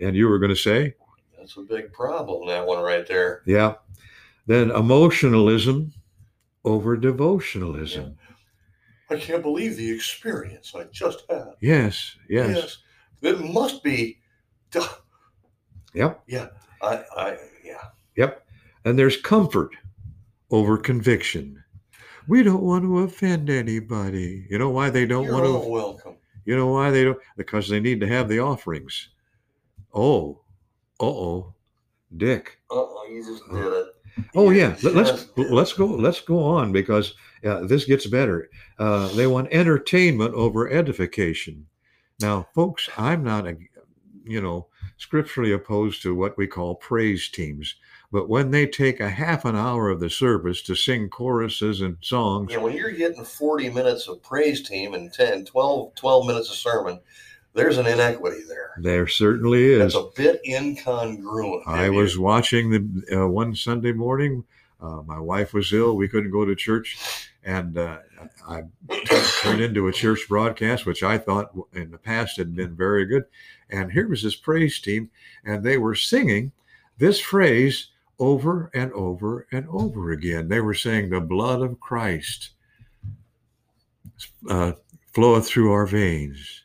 And 0.00 0.16
you 0.16 0.28
were 0.28 0.38
going 0.38 0.50
to 0.50 0.56
say? 0.56 0.94
That's 1.36 1.56
a 1.56 1.62
big 1.62 1.92
problem. 1.92 2.46
That 2.48 2.66
one 2.66 2.82
right 2.82 3.06
there. 3.06 3.42
Yeah. 3.46 3.74
Then 4.46 4.70
emotionalism 4.70 5.92
over 6.64 6.96
devotionalism. 6.96 8.16
I 9.10 9.16
can't 9.16 9.42
believe 9.42 9.76
the 9.76 9.90
experience 9.90 10.74
I 10.74 10.84
just 10.92 11.24
had. 11.30 11.54
Yes, 11.60 12.16
yes. 12.28 12.56
Yes. 12.56 12.78
It 13.22 13.40
must 13.40 13.82
be. 13.82 14.18
Yep, 15.94 16.22
I, 16.82 17.04
I, 17.16 17.36
yeah. 17.64 17.84
yep. 18.16 18.46
And 18.84 18.98
there's 18.98 19.16
comfort 19.16 19.74
over 20.50 20.76
conviction. 20.76 21.62
We 22.28 22.42
don't 22.42 22.62
want 22.62 22.84
to 22.84 22.98
offend 23.00 23.48
anybody. 23.48 24.46
You 24.50 24.58
know 24.58 24.68
why 24.68 24.90
they 24.90 25.06
don't 25.06 25.24
You're 25.24 25.32
want 25.32 25.46
to? 25.46 25.70
welcome. 25.70 26.16
You 26.44 26.56
know 26.56 26.66
why 26.66 26.90
they 26.90 27.04
don't? 27.04 27.18
Because 27.36 27.68
they 27.68 27.80
need 27.80 28.00
to 28.00 28.06
have 28.06 28.28
the 28.28 28.40
offerings. 28.40 29.08
Oh, 29.94 30.42
uh 31.00 31.06
oh, 31.06 31.54
Dick. 32.16 32.58
Uh 32.70 32.74
oh, 32.74 33.06
you 33.10 33.24
just 33.24 33.42
did 33.50 33.72
it. 33.72 33.86
Oh 34.34 34.50
yeah, 34.50 34.76
Let- 34.82 34.94
let's 34.94 35.26
let's 35.36 35.72
go 35.72 35.86
let's 35.86 36.20
go 36.20 36.42
on 36.42 36.72
because 36.72 37.14
uh, 37.44 37.60
this 37.66 37.84
gets 37.84 38.06
better. 38.06 38.48
Uh, 38.78 39.08
they 39.08 39.26
want 39.26 39.48
entertainment 39.52 40.34
over 40.34 40.70
edification. 40.70 41.66
Now, 42.20 42.48
folks, 42.54 42.88
I'm 42.96 43.22
not 43.22 43.46
a 43.46 43.56
you 44.24 44.40
know 44.40 44.68
scripturally 44.96 45.52
opposed 45.52 46.02
to 46.02 46.14
what 46.14 46.36
we 46.36 46.46
call 46.46 46.74
praise 46.74 47.28
teams, 47.28 47.76
but 48.10 48.28
when 48.28 48.50
they 48.50 48.66
take 48.66 49.00
a 49.00 49.08
half 49.08 49.44
an 49.44 49.56
hour 49.56 49.88
of 49.90 50.00
the 50.00 50.10
service 50.10 50.62
to 50.62 50.74
sing 50.74 51.08
choruses 51.08 51.80
and 51.80 51.96
songs, 52.00 52.50
Yeah, 52.52 52.58
when 52.58 52.76
you're 52.76 52.90
getting 52.90 53.24
40 53.24 53.70
minutes 53.70 54.08
of 54.08 54.22
praise 54.22 54.62
team 54.66 54.94
and 54.94 55.12
10, 55.12 55.44
12, 55.44 55.94
12 55.94 56.26
minutes 56.26 56.50
of 56.50 56.56
sermon, 56.56 57.00
there's 57.54 57.78
an 57.78 57.86
inequity 57.86 58.42
there. 58.46 58.74
there 58.78 59.06
certainly 59.06 59.64
is. 59.72 59.94
It's 59.94 59.94
a 59.94 60.10
bit 60.16 60.40
incongruent. 60.44 61.62
I 61.66 61.88
was 61.90 62.14
you- 62.14 62.22
watching 62.22 62.70
the 62.70 63.22
uh, 63.22 63.28
one 63.28 63.54
Sunday 63.54 63.92
morning. 63.92 64.44
Uh, 64.80 65.02
my 65.02 65.18
wife 65.18 65.52
was 65.54 65.72
ill. 65.72 65.96
We 65.96 66.06
couldn't 66.06 66.30
go 66.30 66.44
to 66.44 66.54
church, 66.54 67.28
and 67.42 67.76
uh, 67.76 67.98
I 68.48 68.62
turned 69.42 69.60
into 69.60 69.88
a 69.88 69.92
church 69.92 70.26
broadcast, 70.28 70.86
which 70.86 71.02
I 71.02 71.18
thought 71.18 71.50
in 71.72 71.90
the 71.90 71.98
past 71.98 72.36
had 72.36 72.54
been 72.54 72.76
very 72.76 73.04
good. 73.04 73.24
And 73.70 73.90
here 73.90 74.08
was 74.08 74.22
this 74.22 74.36
praise 74.36 74.78
team, 74.80 75.10
and 75.44 75.64
they 75.64 75.78
were 75.78 75.96
singing 75.96 76.52
this 76.96 77.18
phrase 77.18 77.88
over 78.20 78.70
and 78.72 78.92
over 78.92 79.46
and 79.50 79.66
over 79.68 80.12
again. 80.12 80.48
They 80.48 80.60
were 80.60 80.74
saying, 80.74 81.10
"The 81.10 81.20
blood 81.20 81.60
of 81.60 81.80
Christ 81.80 82.50
uh, 84.48 84.72
floweth 85.12 85.48
through 85.48 85.72
our 85.72 85.86
veins." 85.86 86.62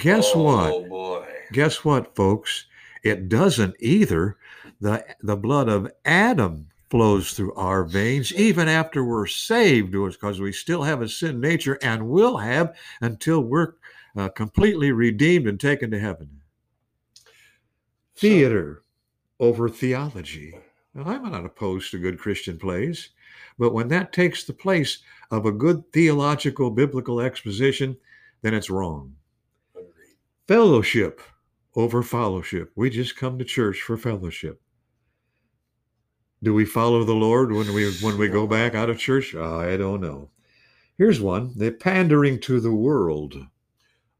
Guess 0.00 0.34
what? 0.34 0.72
Oh 0.72 0.88
boy. 0.88 1.26
guess 1.52 1.84
what 1.84 2.14
folks 2.16 2.66
it 3.02 3.28
doesn't 3.28 3.76
either 3.80 4.38
the 4.80 5.04
the 5.20 5.36
blood 5.36 5.68
of 5.68 5.90
adam 6.04 6.68
flows 6.88 7.32
through 7.32 7.52
our 7.54 7.84
veins 7.84 8.32
even 8.32 8.66
after 8.66 9.04
we're 9.04 9.26
saved 9.26 9.92
because 9.92 10.40
we 10.40 10.52
still 10.52 10.82
have 10.84 11.02
a 11.02 11.08
sin 11.08 11.38
nature 11.40 11.78
and 11.82 12.08
will 12.08 12.38
have 12.38 12.74
until 13.00 13.42
we're 13.42 13.74
uh, 14.16 14.28
completely 14.30 14.90
redeemed 14.90 15.46
and 15.46 15.60
taken 15.60 15.90
to 15.90 15.98
heaven 15.98 16.40
theater 18.16 18.82
over 19.38 19.68
theology 19.68 20.54
now, 20.94 21.04
i'm 21.04 21.30
not 21.30 21.44
opposed 21.44 21.90
to 21.90 21.98
good 21.98 22.18
christian 22.18 22.58
plays 22.58 23.10
but 23.58 23.74
when 23.74 23.88
that 23.88 24.12
takes 24.12 24.44
the 24.44 24.52
place 24.52 24.98
of 25.30 25.46
a 25.46 25.52
good 25.52 25.84
theological 25.92 26.70
biblical 26.70 27.20
exposition 27.20 27.96
then 28.42 28.54
it's 28.54 28.70
wrong. 28.70 29.14
Fellowship 30.54 31.20
over 31.76 32.02
fellowship. 32.02 32.72
We 32.74 32.90
just 32.90 33.14
come 33.16 33.38
to 33.38 33.44
church 33.44 33.82
for 33.82 33.96
fellowship. 33.96 34.60
Do 36.42 36.52
we 36.52 36.64
follow 36.64 37.04
the 37.04 37.12
Lord 37.14 37.52
when 37.52 37.72
we 37.72 37.88
when 38.02 38.18
we 38.18 38.26
go 38.26 38.48
back 38.48 38.74
out 38.74 38.90
of 38.90 38.98
church? 38.98 39.36
I 39.36 39.76
don't 39.76 40.00
know. 40.00 40.30
Here's 40.98 41.20
one: 41.20 41.52
the 41.56 41.70
pandering 41.70 42.40
to 42.40 42.58
the 42.58 42.72
world 42.74 43.34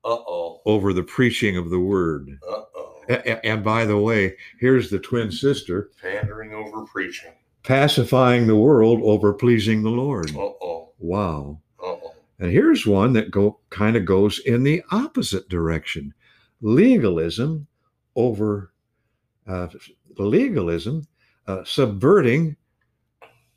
Uh-oh. 0.05 0.61
over 0.67 0.93
the 0.93 1.03
preaching 1.03 1.57
of 1.57 1.69
the 1.69 1.81
word. 1.81 2.39
Uh-oh. 2.49 3.03
A- 3.09 3.45
And 3.45 3.65
by 3.65 3.85
the 3.85 3.99
way, 3.99 4.37
here's 4.61 4.89
the 4.89 5.01
twin 5.01 5.33
sister 5.33 5.91
Pandering 6.01 6.55
over 6.55 6.85
preaching. 6.85 7.33
pacifying 7.65 8.47
the 8.47 8.55
world 8.55 9.01
over 9.03 9.33
pleasing 9.35 9.83
the 9.83 9.91
Lord. 9.91 10.31
Uh-oh. 10.31 10.93
Wow. 11.01 11.61
Uh-oh. 11.83 12.15
And 12.39 12.53
here's 12.53 12.87
one 12.87 13.15
that 13.15 13.33
go 13.33 13.59
kind 13.71 13.97
of 13.97 14.05
goes 14.05 14.39
in 14.47 14.63
the 14.63 14.85
opposite 14.93 15.49
direction. 15.49 16.15
Legalism 16.61 17.67
over 18.17 18.73
uh, 19.47 19.69
legalism, 20.19 21.07
uh, 21.47 21.65
subverting 21.65 22.57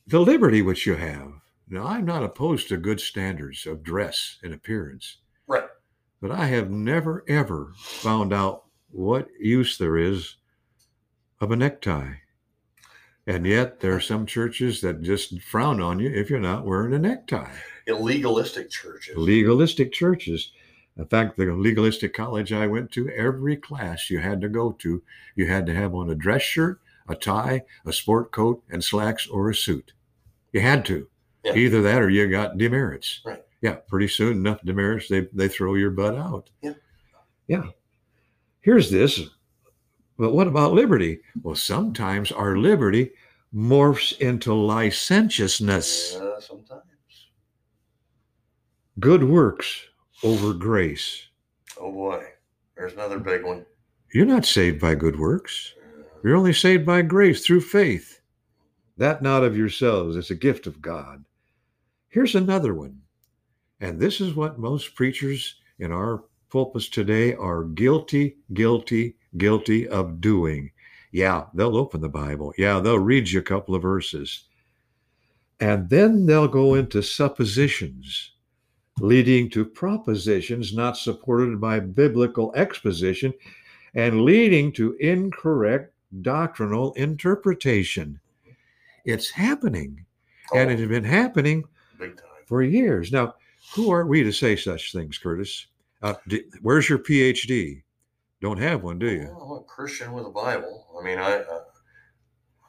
the 0.08 0.20
liberty 0.20 0.62
which 0.62 0.86
you 0.86 0.96
have. 0.96 1.32
Now, 1.70 1.86
I'm 1.88 2.06
not 2.06 2.24
opposed 2.24 2.68
to 2.70 2.78
good 2.78 3.00
standards 3.00 3.66
of 3.66 3.84
dress 3.84 4.38
and 4.44 4.54
appearance, 4.54 5.18
Right. 5.48 5.64
but 6.22 6.32
I 6.32 6.46
have 6.46 6.70
never 6.70 7.24
ever 7.28 7.74
found 7.78 8.34
out 8.34 8.66
what 8.92 9.28
use 9.40 9.78
there 9.78 9.98
is 9.98 10.36
of 11.42 11.52
a 11.52 11.56
necktie. 11.56 12.14
And 13.26 13.46
yet, 13.46 13.80
there 13.80 13.96
are 13.96 14.02
some 14.02 14.26
churches 14.26 14.82
that 14.82 15.02
just 15.02 15.42
frown 15.42 15.82
on 15.82 16.00
you 16.00 16.10
if 16.10 16.30
you're 16.30 16.40
not 16.40 16.66
wearing 16.66 16.94
a 16.94 17.00
necktie 17.00 17.56
Illegalistic 17.88 18.70
churches. 18.70 19.16
legalistic 19.18 19.92
churches. 19.94 20.52
In 20.98 21.06
fact, 21.06 21.38
the 21.38 21.46
legalistic 21.46 22.14
college 22.14 22.54
I 22.54 22.68
went 22.68 22.92
to, 22.92 23.10
every 23.10 23.58
class 23.58 24.10
you 24.10 24.20
had 24.20 24.42
to 24.42 24.50
go 24.50 24.74
to, 24.74 25.02
you 25.36 25.48
had 25.48 25.66
to 25.66 25.74
have 25.74 25.96
on 25.96 26.10
a 26.10 26.16
dress 26.16 26.44
shirt, 26.44 26.80
a 27.08 27.16
tie, 27.16 27.64
a 27.86 27.92
sport 27.92 28.32
coat, 28.32 28.64
and 28.70 28.84
slacks 28.84 29.28
or 29.28 29.50
a 29.50 29.56
suit. 29.56 29.94
You 30.52 30.62
had 30.62 30.86
to. 30.86 31.08
Yeah. 31.44 31.56
Either 31.56 31.82
that 31.82 32.02
or 32.02 32.10
you 32.10 32.30
got 32.30 32.58
demerits. 32.58 33.22
Right. 33.26 33.44
Yeah, 33.62 33.76
pretty 33.88 34.08
soon 34.08 34.38
enough 34.38 34.62
demerits, 34.64 35.08
they, 35.08 35.28
they 35.34 35.48
throw 35.48 35.76
your 35.76 35.92
butt 35.92 36.16
out. 36.16 36.50
Yeah. 36.62 36.74
Yeah. 37.48 37.64
Here's 38.62 38.92
this. 38.92 39.22
But 40.18 40.34
what 40.34 40.48
about 40.48 40.74
liberty? 40.74 41.22
Well, 41.42 41.56
sometimes 41.56 42.32
our 42.32 42.56
liberty 42.56 43.12
morphs 43.54 44.18
into 44.20 44.54
licentiousness. 44.54 46.14
Yeah, 46.14 46.40
sometimes. 46.40 46.82
Good 49.00 49.24
works 49.24 49.88
over 50.22 50.54
grace. 50.54 51.28
Oh 51.80 51.92
boy. 51.92 52.24
There's 52.76 52.94
another 52.94 53.20
big 53.20 53.44
one. 53.44 53.66
You're 54.14 54.26
not 54.26 54.46
saved 54.46 54.80
by 54.80 54.96
good 54.96 55.20
works. 55.20 55.74
You're 56.24 56.36
only 56.36 56.54
saved 56.54 56.86
by 56.86 57.02
grace 57.02 57.46
through 57.46 57.62
faith. 57.62 58.22
That 58.98 59.22
not 59.22 59.44
of 59.44 59.58
yourselves, 59.58 60.16
it's 60.16 60.30
a 60.30 60.36
gift 60.36 60.68
of 60.68 60.82
God. 60.82 61.26
Here's 62.10 62.36
another 62.36 62.74
one. 62.74 63.02
And 63.80 64.00
this 64.00 64.22
is 64.22 64.36
what 64.36 64.60
most 64.60 64.96
preachers 64.96 65.56
in 65.80 65.92
our 65.92 66.24
pulpits 66.50 66.88
today 66.88 67.34
are 67.34 67.64
guilty, 67.64 68.38
guilty, 68.54 69.16
guilty 69.38 69.88
of 69.88 70.22
doing. 70.22 70.72
Yeah, 71.12 71.46
they'll 71.54 71.78
open 71.78 72.02
the 72.02 72.10
Bible. 72.10 72.54
Yeah, 72.58 72.80
they'll 72.80 73.00
read 73.00 73.30
you 73.30 73.40
a 73.40 73.44
couple 73.44 73.76
of 73.76 73.82
verses. 73.82 74.44
And 75.60 75.90
then 75.90 76.26
they'll 76.26 76.48
go 76.48 76.76
into 76.76 77.02
suppositions, 77.02 78.33
leading 79.00 79.50
to 79.52 79.66
propositions 79.66 80.74
not 80.74 80.98
supported 80.98 81.60
by 81.60 81.80
biblical 81.80 82.54
exposition 82.56 83.34
and 83.96 84.22
leading 84.22 84.72
to 84.74 84.94
incorrect 85.00 85.94
doctrinal 86.22 86.94
interpretation. 86.94 88.20
It's 89.06 89.30
happening, 89.30 90.06
and 90.54 90.70
it 90.72 90.76
Oh, 90.76 90.78
has 90.80 90.88
been 90.88 91.04
happening 91.04 91.64
for 92.46 92.62
years. 92.64 93.12
Now, 93.12 93.36
who 93.76 93.92
are 93.92 94.06
we 94.06 94.24
to 94.24 94.32
say 94.32 94.56
such 94.56 94.94
things, 94.94 95.18
Curtis? 95.18 95.68
Uh, 96.02 96.14
d- 96.28 96.44
where's 96.62 96.88
your 96.88 97.00
PhD? 97.00 97.82
Don't 98.42 98.60
have 98.60 98.84
one, 98.84 99.00
do 99.00 99.10
you? 99.10 99.28
Well, 99.36 99.54
I'm 99.54 99.64
a 99.64 99.64
Christian 99.64 100.12
with 100.14 100.26
a 100.26 100.30
Bible. 100.30 100.88
I 101.00 101.04
mean, 101.04 101.18
I 101.18 101.38
uh, 101.38 101.64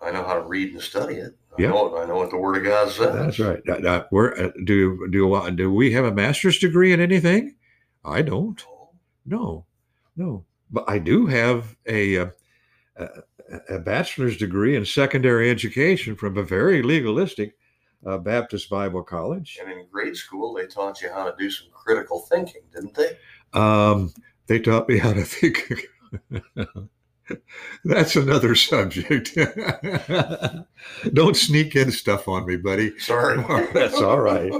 I 0.02 0.10
know 0.12 0.22
how 0.24 0.34
to 0.34 0.42
read 0.42 0.72
and 0.72 0.80
study 0.80 1.16
it. 1.16 1.36
I 1.56 1.62
Yeah. 1.62 1.68
know 1.70 1.96
I 1.96 2.06
know 2.06 2.16
what 2.16 2.30
the 2.30 2.36
Word 2.36 2.56
of 2.56 2.64
God 2.64 2.90
says. 2.90 3.14
That's 3.14 3.38
right. 3.38 3.86
Uh, 3.86 4.04
where 4.10 4.46
uh, 4.46 4.50
do 4.64 5.08
do 5.10 5.32
uh, 5.34 5.50
do 5.50 5.72
we 5.72 5.92
have 5.92 6.04
a 6.04 6.12
master's 6.14 6.58
degree 6.58 6.92
in 6.92 7.00
anything? 7.00 7.54
I 8.04 8.22
don't. 8.22 8.62
No, 9.26 9.66
no. 10.16 10.44
But 10.70 10.84
I 10.88 10.98
do 10.98 11.26
have 11.26 11.76
a 11.86 12.18
uh, 12.18 12.26
a, 12.96 13.08
a 13.70 13.78
bachelor's 13.78 14.36
degree 14.36 14.76
in 14.76 14.84
secondary 14.84 15.50
education 15.50 16.16
from 16.16 16.36
a 16.36 16.42
very 16.42 16.82
legalistic 16.82 17.54
uh, 18.06 18.18
Baptist 18.18 18.68
Bible 18.68 19.02
college. 19.02 19.58
And 19.60 19.70
in 19.70 19.86
grade 19.90 20.16
school, 20.16 20.54
they 20.54 20.66
taught 20.66 21.00
you 21.00 21.10
how 21.10 21.24
to 21.24 21.34
do 21.38 21.50
some 21.50 21.68
critical 21.72 22.20
thinking, 22.20 22.62
didn't 22.74 22.94
they? 22.94 23.16
Um, 23.52 24.12
they 24.46 24.58
taught 24.58 24.88
me 24.88 24.98
how 24.98 25.12
to 25.12 25.22
think. 25.22 25.86
That's 27.84 28.16
another 28.16 28.54
subject. 28.54 29.36
Don't 31.12 31.36
sneak 31.36 31.76
in 31.76 31.90
stuff 31.90 32.28
on 32.28 32.46
me, 32.46 32.56
buddy. 32.56 32.98
Sorry. 32.98 33.38
That's 33.72 34.00
all 34.00 34.20
right. 34.20 34.52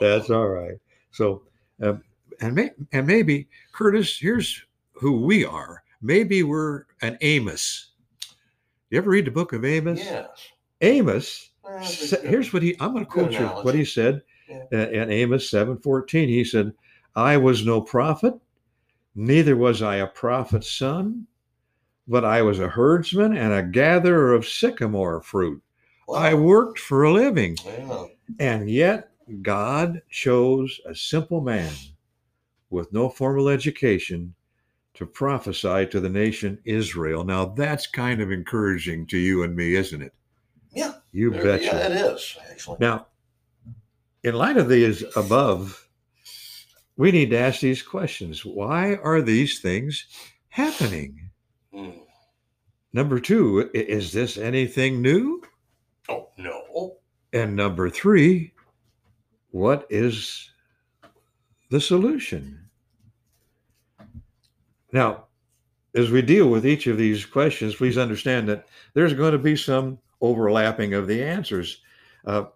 That's 0.00 0.30
all 0.30 0.48
right. 0.48 0.74
So, 1.10 1.42
um, 1.82 2.02
and 2.40 2.54
may, 2.54 2.70
and 2.92 3.06
maybe 3.06 3.48
Curtis, 3.72 4.18
here's 4.18 4.64
who 4.92 5.20
we 5.24 5.44
are. 5.44 5.82
Maybe 6.02 6.42
we're 6.42 6.84
an 7.02 7.18
Amos. 7.20 7.90
You 8.90 8.98
ever 8.98 9.10
read 9.10 9.26
the 9.26 9.30
book 9.30 9.52
of 9.52 9.64
Amos? 9.64 9.98
yes. 10.00 10.26
Amos. 10.80 11.50
Well, 11.62 11.84
sa- 11.84 12.20
Here's 12.22 12.52
what 12.52 12.62
he. 12.62 12.74
I'm 12.80 12.92
going 12.92 13.04
to 13.04 13.10
quote 13.10 13.32
you 13.32 13.46
what 13.46 13.74
he 13.74 13.84
said 13.84 14.22
Yeah. 14.48 14.64
uh, 14.72 14.76
in 14.88 15.10
Amos 15.12 15.48
seven 15.50 15.76
fourteen. 15.76 16.28
He 16.28 16.42
said, 16.42 16.72
"I 17.14 17.36
was 17.36 17.64
no 17.66 17.80
prophet, 17.82 18.34
neither 19.14 19.56
was 19.56 19.82
I 19.82 19.96
a 19.96 20.06
prophet's 20.06 20.72
son, 20.72 21.26
but 22.10 22.24
I 22.24 22.42
was 22.42 22.58
a 22.58 22.68
herdsman 22.68 23.36
and 23.36 23.52
a 23.52 23.62
gatherer 23.62 24.34
of 24.34 24.46
sycamore 24.46 25.22
fruit. 25.22 25.62
I 26.12 26.34
worked 26.34 26.80
for 26.80 27.04
a 27.04 27.12
living." 27.12 27.56
Yeah. 27.64 28.06
And 28.38 28.68
yet, 28.68 29.12
God 29.42 30.02
chose 30.10 30.80
a 30.84 30.94
simple 30.94 31.40
man 31.40 31.72
with 32.68 32.92
no 32.92 33.08
formal 33.08 33.48
education 33.48 34.34
to 34.94 35.06
prophesy 35.06 35.86
to 35.86 36.00
the 36.00 36.08
nation 36.08 36.58
Israel. 36.64 37.24
Now, 37.24 37.46
that's 37.46 37.86
kind 37.86 38.20
of 38.20 38.32
encouraging 38.32 39.06
to 39.06 39.18
you 39.18 39.44
and 39.44 39.54
me, 39.54 39.76
isn't 39.76 40.02
it? 40.02 40.12
Yeah. 40.72 40.94
You 41.12 41.30
There- 41.30 41.42
betcha. 41.42 41.64
Yeah, 41.64 41.86
it 41.86 42.12
is 42.12 42.36
actually. 42.50 42.76
Now, 42.80 43.06
in 44.22 44.34
light 44.34 44.56
of 44.56 44.68
these 44.68 45.04
above, 45.16 45.88
we 46.96 47.12
need 47.12 47.30
to 47.30 47.38
ask 47.38 47.60
these 47.60 47.82
questions 47.82 48.44
Why 48.44 48.96
are 48.96 49.22
these 49.22 49.60
things 49.60 50.06
happening? 50.48 51.19
Hmm. 51.72 51.90
Number 52.92 53.20
two, 53.20 53.70
is 53.72 54.12
this 54.12 54.36
anything 54.36 55.00
new? 55.00 55.42
Oh 56.08 56.28
no. 56.36 56.96
And 57.32 57.54
number 57.54 57.88
three, 57.88 58.52
what 59.52 59.86
is 59.90 60.50
the 61.70 61.80
solution? 61.80 62.68
Now, 64.92 65.26
as 65.94 66.10
we 66.10 66.22
deal 66.22 66.48
with 66.48 66.66
each 66.66 66.88
of 66.88 66.96
these 66.96 67.24
questions, 67.24 67.76
please 67.76 67.98
understand 67.98 68.48
that 68.48 68.66
there's 68.94 69.14
going 69.14 69.32
to 69.32 69.38
be 69.38 69.56
some 69.56 69.98
overlapping 70.20 70.94
of 70.94 71.06
the 71.06 71.22
answers. 71.22 71.80
Uh, 72.26 72.46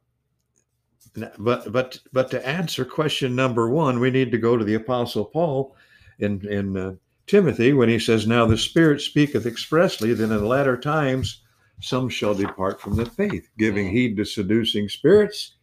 but 1.38 1.70
but 1.72 2.00
but 2.12 2.31
to 2.31 2.46
answer 2.46 2.85
question 2.85 3.37
number 3.37 3.68
one, 3.68 4.00
we 4.00 4.11
need 4.11 4.33
to 4.33 4.38
go 4.38 4.57
to 4.57 4.64
the 4.64 4.74
Apostle 4.74 5.24
Paul 5.24 5.77
in 6.18 6.44
in 6.48 6.77
uh, 6.77 6.94
Timothy 7.27 7.73
when 7.73 7.89
he 7.89 7.99
says, 7.99 8.27
"Now 8.27 8.47
the 8.47 8.59
Spirit 8.59 9.01
speaketh 9.01 9.47
expressly 9.47 10.13
that 10.13 10.31
in 10.31 10.45
latter 10.45 10.77
times 10.77 11.43
some 11.81 12.09
shall 12.09 12.35
depart 12.35 12.81
from 12.81 12.97
the 12.97 13.07
faith, 13.07 13.49
giving 13.59 13.91
heed 13.91 14.17
to 14.17 14.25
seducing 14.25 14.89
spirits 14.89 15.57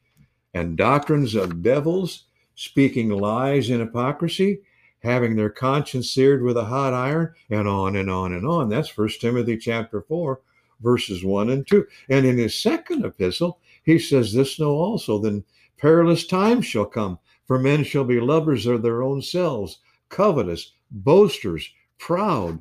and 0.53 0.75
doctrines 0.75 1.35
of 1.35 1.61
devils, 1.63 2.25
speaking 2.55 3.09
lies 3.09 3.69
in 3.69 3.79
hypocrisy, 3.79 4.61
having 4.99 5.35
their 5.35 5.49
conscience 5.49 6.11
seared 6.11 6.43
with 6.43 6.57
a 6.57 6.65
hot 6.65 6.93
iron, 6.93 7.33
and 7.49 7.67
on 7.67 7.95
and 7.95 8.09
on 8.09 8.33
and 8.33 8.45
on." 8.45 8.69
That's 8.69 8.89
First 8.89 9.21
Timothy 9.21 9.57
chapter 9.57 10.01
four, 10.01 10.41
verses 10.81 11.23
one 11.23 11.49
and 11.49 11.65
two. 11.65 11.85
And 12.09 12.25
in 12.25 12.37
his 12.37 12.55
second 12.55 13.05
epistle, 13.05 13.59
he 13.83 13.97
says, 13.99 14.33
This 14.33 14.59
know 14.59 14.71
also, 14.71 15.19
then 15.19 15.43
perilous 15.77 16.25
times 16.25 16.65
shall 16.65 16.85
come, 16.85 17.19
for 17.45 17.57
men 17.57 17.83
shall 17.83 18.03
be 18.03 18.19
lovers 18.19 18.65
of 18.65 18.81
their 18.81 19.01
own 19.01 19.21
selves, 19.21 19.79
covetous, 20.09 20.73
boasters, 20.91 21.69
proud, 21.97 22.59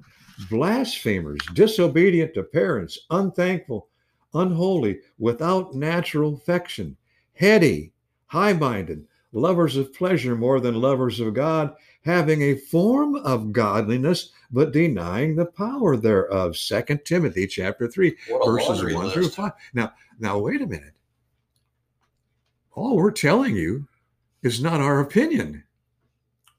blasphemers, 0.48 1.40
disobedient 1.54 2.34
to 2.34 2.42
parents, 2.42 2.98
unthankful, 3.10 3.88
unholy, 4.34 5.00
without 5.18 5.74
natural 5.74 6.34
affection, 6.34 6.96
heady, 7.34 7.92
high 8.26 8.52
minded, 8.52 9.06
lovers 9.32 9.76
of 9.76 9.92
pleasure 9.94 10.36
more 10.36 10.60
than 10.60 10.80
lovers 10.80 11.20
of 11.20 11.34
God, 11.34 11.74
having 12.02 12.42
a 12.42 12.56
form 12.56 13.16
of 13.16 13.52
godliness, 13.52 14.32
but 14.50 14.72
denying 14.72 15.36
the 15.36 15.46
power 15.46 15.96
thereof. 15.96 16.56
Second 16.56 17.04
Timothy 17.04 17.46
chapter 17.46 17.88
3 17.88 18.16
verses 18.44 18.94
one 18.94 19.04
list. 19.04 19.14
through 19.14 19.28
five. 19.28 19.52
Now, 19.74 19.92
now 20.18 20.38
wait 20.38 20.62
a 20.62 20.66
minute. 20.66 20.94
All 22.72 22.96
we're 22.96 23.10
telling 23.10 23.56
you 23.56 23.86
is 24.42 24.62
not 24.62 24.80
our 24.80 25.00
opinion. 25.00 25.64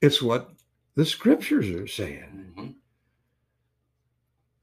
It's 0.01 0.21
what 0.21 0.51
the 0.95 1.05
scriptures 1.05 1.69
are 1.69 1.87
saying. 1.87 2.53
Mhm. 2.57 2.75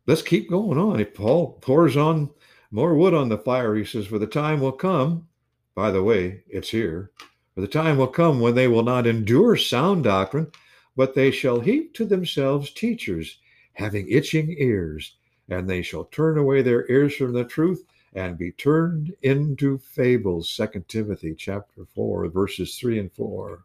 Let's 0.07 0.23
keep 0.23 0.49
going 0.49 0.79
on. 0.79 1.01
If 1.01 1.15
Paul 1.15 1.59
pours 1.61 1.97
on 1.97 2.31
more 2.71 2.95
wood 2.95 3.15
on 3.15 3.29
the 3.29 3.39
fire, 3.39 3.75
he 3.75 3.85
says, 3.85 4.07
For 4.07 4.19
the 4.19 4.27
time 4.27 4.61
will 4.61 4.73
come, 4.73 5.29
by 5.75 5.91
the 5.91 6.03
way, 6.03 6.45
it's 6.49 6.71
here, 6.71 7.11
for 7.55 7.61
the 7.61 7.69
time 7.69 7.97
will 7.97 8.09
come 8.09 8.41
when 8.41 8.55
they 8.55 8.69
will 8.69 8.83
not 8.83 9.07
endure 9.07 9.57
sound 9.57 10.05
doctrine, 10.05 10.51
but 10.97 11.15
they 11.15 11.31
shall 11.31 11.61
heap 11.61 11.95
to 11.95 12.05
themselves 12.05 12.71
teachers, 12.71 13.39
having 13.75 14.09
itching 14.09 14.55
ears, 14.59 15.17
and 15.49 15.69
they 15.69 15.83
shall 15.83 16.05
turn 16.05 16.37
away 16.37 16.63
their 16.63 16.91
ears 16.91 17.15
from 17.15 17.33
the 17.33 17.45
truth 17.45 17.85
and 18.15 18.39
be 18.39 18.53
turned 18.53 19.15
into 19.23 19.79
fables. 19.79 20.51
Second 20.51 20.89
Timothy 20.89 21.35
chapter 21.35 21.85
4, 21.85 22.29
verses 22.29 22.77
3 22.77 22.99
and 22.99 23.13
4. 23.13 23.63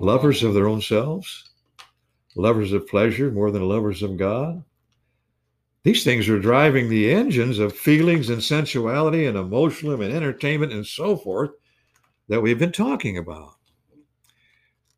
Lovers 0.00 0.42
of 0.42 0.54
their 0.54 0.66
own 0.66 0.80
selves, 0.80 1.50
lovers 2.34 2.72
of 2.72 2.88
pleasure 2.88 3.30
more 3.30 3.50
than 3.50 3.68
lovers 3.68 4.02
of 4.02 4.16
God. 4.16 4.64
These 5.82 6.04
things 6.04 6.26
are 6.30 6.38
driving 6.38 6.88
the 6.88 7.12
engines 7.12 7.58
of 7.58 7.76
feelings 7.76 8.30
and 8.30 8.42
sensuality 8.42 9.26
and 9.26 9.36
emotional 9.36 10.00
and 10.00 10.10
entertainment 10.10 10.72
and 10.72 10.86
so 10.86 11.18
forth 11.18 11.50
that 12.28 12.40
we've 12.40 12.58
been 12.58 12.72
talking 12.72 13.18
about. 13.18 13.56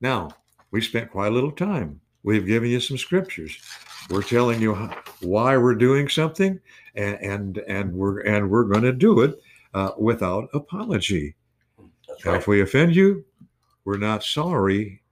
Now, 0.00 0.30
we've 0.70 0.84
spent 0.84 1.10
quite 1.10 1.32
a 1.32 1.34
little 1.34 1.50
time. 1.50 2.00
We've 2.22 2.46
given 2.46 2.70
you 2.70 2.78
some 2.78 2.96
scriptures. 2.96 3.58
We're 4.08 4.22
telling 4.22 4.62
you 4.62 4.72
how, 4.72 4.96
why 5.20 5.56
we're 5.56 5.74
doing 5.74 6.08
something, 6.08 6.60
and 6.94 7.16
and, 7.20 7.58
and 7.66 7.92
we're 7.92 8.20
and 8.20 8.48
we're 8.48 8.64
going 8.64 8.84
to 8.84 8.92
do 8.92 9.22
it 9.22 9.34
uh, 9.74 9.90
without 9.98 10.48
apology. 10.54 11.34
That's 12.06 12.24
Now, 12.24 12.34
if 12.34 12.46
we 12.46 12.60
offend 12.60 12.94
you, 12.94 13.24
we're 13.84 13.98
not 13.98 14.22
sorry. 14.22 15.02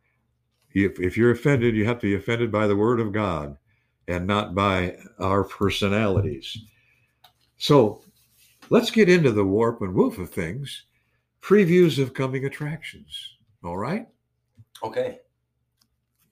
If, 0.72 1.00
if 1.00 1.16
you're 1.16 1.32
offended, 1.32 1.74
you 1.74 1.84
have 1.86 1.98
to 2.00 2.06
be 2.06 2.14
offended 2.14 2.52
by 2.52 2.66
the 2.66 2.76
word 2.76 3.00
of 3.00 3.12
God 3.12 3.56
and 4.06 4.26
not 4.26 4.54
by 4.54 4.96
our 5.18 5.44
personalities. 5.44 6.56
So 7.58 8.02
let's 8.70 8.90
get 8.90 9.08
into 9.08 9.32
the 9.32 9.44
warp 9.44 9.82
and 9.82 9.94
woof 9.94 10.18
of 10.18 10.30
things. 10.30 10.84
Previews 11.42 12.00
of 12.00 12.14
coming 12.14 12.44
attractions. 12.44 13.36
All 13.64 13.76
right. 13.76 14.06
Okay. 14.82 15.18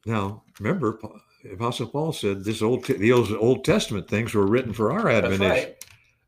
Now, 0.06 0.42
remember, 0.58 0.98
Apostle 1.52 1.88
Paul 1.88 2.12
said 2.12 2.44
this 2.44 2.62
old 2.62 2.84
these 2.84 3.32
Old 3.32 3.64
Testament 3.64 4.08
things 4.08 4.34
were 4.34 4.46
written 4.46 4.72
for 4.72 4.92
our 4.92 5.08
admonition, 5.08 5.74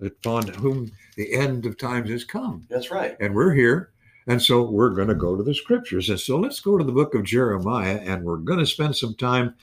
right. 0.01 0.13
upon 0.25 0.47
whom 0.49 0.91
the 1.17 1.33
end 1.33 1.67
of 1.67 1.79
times 1.79 2.11
has 2.11 2.25
come. 2.25 2.67
That's 2.69 2.91
right. 2.91 3.17
and 3.21 3.35
we're 3.35 3.55
here. 3.55 3.93
And 4.31 4.41
so 4.41 4.63
we're 4.63 4.91
going 4.91 5.09
to 5.09 5.15
go 5.17 5.35
to 5.35 5.43
the 5.43 5.53
scriptures. 5.53 6.09
And 6.09 6.21
so 6.21 6.39
let's 6.39 6.61
go 6.61 6.79
to 6.79 6.85
the 6.85 6.93
book 6.93 7.17
of 7.17 7.25
Jeremiah, 7.25 7.99
and 8.05 8.23
we're 8.23 8.37
going 8.37 8.61
to 8.61 8.67
spend 8.67 8.95
some 8.95 9.17
time 9.17 9.57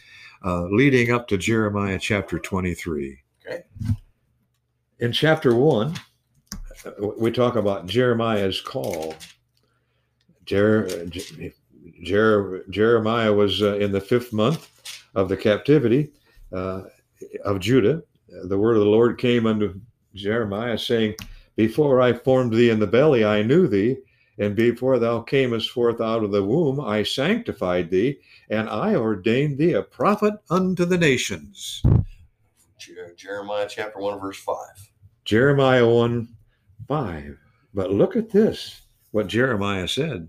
uh, 0.44 0.64
leading 0.64 1.10
up 1.10 1.26
to 1.30 1.38
Jeremiah 1.38 1.98
chapter 1.98 2.38
23. 2.38 3.18
Okay. 3.48 3.64
In 5.00 5.14
chapter 5.14 5.56
1, 5.56 5.96
uh, 6.86 6.92
we 7.18 7.32
talk 7.32 7.56
about 7.56 7.88
Jeremiah's 7.88 8.60
call. 8.60 9.16
Jer- 10.44 11.06
Jer- 11.06 11.54
Jer- 12.04 12.64
Jeremiah 12.70 13.32
was 13.32 13.62
uh, 13.62 13.78
in 13.78 13.94
the 13.94 14.02
fifth 14.02 14.34
month 14.34 14.92
of 15.16 15.30
the 15.30 15.38
captivity 15.38 16.12
uh, 16.52 16.82
of 17.46 17.62
Judah. 17.62 18.04
The 18.28 18.58
word 18.58 18.76
of 18.76 18.84
the 18.84 18.90
Lord 18.90 19.18
came 19.18 19.46
unto 19.46 19.80
Jeremiah, 20.14 20.78
saying, 20.78 21.16
before 21.56 22.02
I 22.02 22.12
formed 22.12 22.52
thee 22.52 22.70
in 22.70 22.82
the 22.82 22.86
belly, 22.86 23.24
I 23.24 23.44
knew 23.44 23.70
thee, 23.70 23.96
And 24.40 24.56
before 24.56 25.00
thou 25.00 25.22
camest 25.22 25.72
forth 25.72 26.00
out 26.00 26.24
of 26.24 26.32
the 26.32 26.44
womb, 26.44 26.80
I 26.80 27.04
sanctified 27.04 27.90
thee, 27.90 28.20
and 28.50 28.70
I 28.70 28.96
ordained 28.96 29.58
thee 29.58 29.74
a 29.74 29.82
prophet 29.82 30.36
unto 30.50 30.86
the 30.86 30.98
nations. 30.98 31.82
Jeremiah 33.16 33.68
chapter 33.68 34.00
1, 34.00 34.20
verse 34.20 34.38
5. 34.38 34.56
Jeremiah 35.26 35.88
1 35.88 36.28
5. 36.88 37.38
But 37.74 37.92
look 37.92 38.16
at 38.16 38.30
this, 38.30 38.82
what 39.12 39.28
Jeremiah 39.28 39.88
said. 39.88 40.28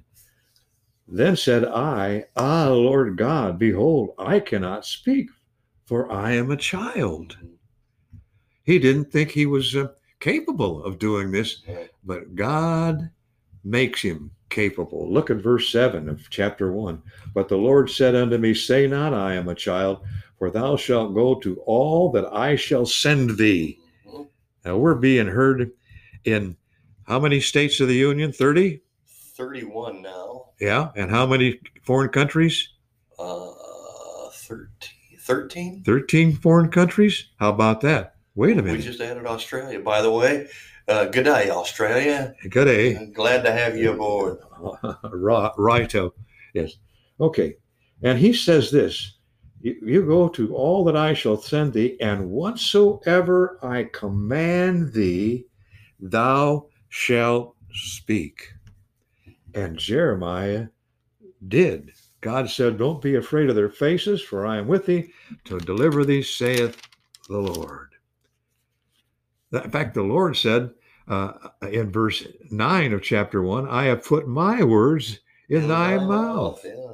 Then 1.07 1.37
said 1.37 1.65
I, 1.65 2.25
Ah, 2.37 2.69
Lord 2.69 3.17
God, 3.17 3.59
behold, 3.59 4.15
I 4.19 4.41
cannot 4.41 4.85
speak, 4.85 5.31
for 5.87 6.11
I 6.11 6.33
am 6.33 6.51
a 6.51 6.57
child. 6.57 7.37
He 8.65 8.79
didn't 8.79 9.11
think 9.11 9.31
he 9.31 9.47
was 9.47 9.77
uh, 9.77 9.89
capable 10.21 10.83
of 10.85 10.99
doing 10.99 11.31
this, 11.31 11.63
but 12.05 12.35
God 12.35 13.11
makes 13.69 14.03
him 14.03 14.31
capable. 14.49 15.13
Look 15.13 15.31
at 15.31 15.37
verse 15.37 15.71
7 15.71 16.09
of 16.09 16.29
chapter 16.31 16.73
1. 16.73 17.03
But 17.35 17.49
the 17.49 17.57
Lord 17.57 17.91
said 17.91 18.15
unto 18.15 18.39
me, 18.39 18.55
Say 18.55 18.87
not, 18.87 19.13
I 19.13 19.35
am 19.35 19.49
a 19.49 19.55
child, 19.55 20.01
for 20.39 20.51
thou 20.51 20.77
shalt 20.77 21.15
go 21.15 21.35
to 21.41 21.61
all 21.67 22.11
that 22.13 22.33
I 22.33 22.57
shall 22.57 22.87
send 22.87 23.37
thee. 23.37 23.79
Now 24.65 24.77
we're 24.77 24.95
being 24.95 25.27
heard 25.27 25.71
in 26.25 26.57
how 27.07 27.19
many 27.19 27.41
states 27.41 27.81
of 27.81 27.89
the 27.89 27.95
Union? 27.95 28.33
30? 28.33 28.81
31 29.07 30.03
now. 30.03 30.47
Yeah. 30.61 30.91
And 30.97 31.11
how 31.11 31.27
many 31.27 31.61
foreign 31.85 32.11
countries? 32.11 32.71
Uh, 33.19 33.51
13. 34.33 34.69
13? 35.21 35.83
13 35.85 36.37
foreign 36.37 36.71
countries? 36.71 37.29
How 37.39 37.51
about 37.51 37.81
that? 37.83 38.17
Wait 38.35 38.59
a 38.59 38.63
minute. 38.63 38.79
We 38.79 38.85
just 38.85 39.01
added 39.01 39.27
Australia, 39.27 39.81
by 39.81 40.01
the 40.01 40.13
way. 40.13 40.49
Uh, 40.89 41.05
good 41.05 41.25
day, 41.25 41.51
Australia. 41.51 42.35
Good 42.49 42.65
day. 42.65 43.07
Glad 43.13 43.45
to 43.45 43.53
have 43.53 43.77
you 43.77 43.93
aboard. 43.93 44.39
Ri- 45.13 45.51
Righto. 45.59 46.15
Yes. 46.55 46.77
Okay. 47.21 47.57
And 48.03 48.19
he 48.19 48.33
says 48.33 48.71
this 48.71 49.19
you, 49.61 49.77
you 49.83 50.07
go 50.07 50.29
to 50.31 50.55
all 50.55 50.85
that 50.85 50.97
I 50.97 51.13
shall 51.13 51.37
send 51.37 51.75
thee, 51.75 51.99
and 52.01 52.31
whatsoever 52.31 53.59
I 53.63 53.85
command 53.93 54.95
thee, 54.95 55.45
thou 56.01 56.69
shalt 56.89 57.55
speak. 57.73 58.55
And 59.55 59.77
Jeremiah 59.79 60.69
did. 61.49 61.93
God 62.23 62.49
said, 62.49 62.79
Don't 62.79 63.03
be 63.03 63.17
afraid 63.17 63.51
of 63.51 63.57
their 63.57 63.69
faces, 63.69 64.23
for 64.23 64.47
I 64.47 64.57
am 64.57 64.67
with 64.67 64.87
thee 64.87 65.13
to 65.45 65.59
deliver 65.59 66.07
thee, 66.07 66.23
saith 66.23 66.81
the 67.29 67.39
Lord. 67.39 67.91
In 69.53 69.71
fact, 69.71 69.95
the 69.95 70.03
Lord 70.03 70.37
said 70.37 70.71
uh, 71.09 71.33
in 71.71 71.91
verse 71.91 72.27
9 72.51 72.93
of 72.93 73.03
chapter 73.03 73.43
1, 73.43 73.69
I 73.69 73.85
have 73.85 74.05
put 74.05 74.29
my 74.29 74.63
words 74.63 75.21
in 75.49 75.69
thy 75.69 75.97
mouth. 75.97 76.61
Yeah. 76.65 76.93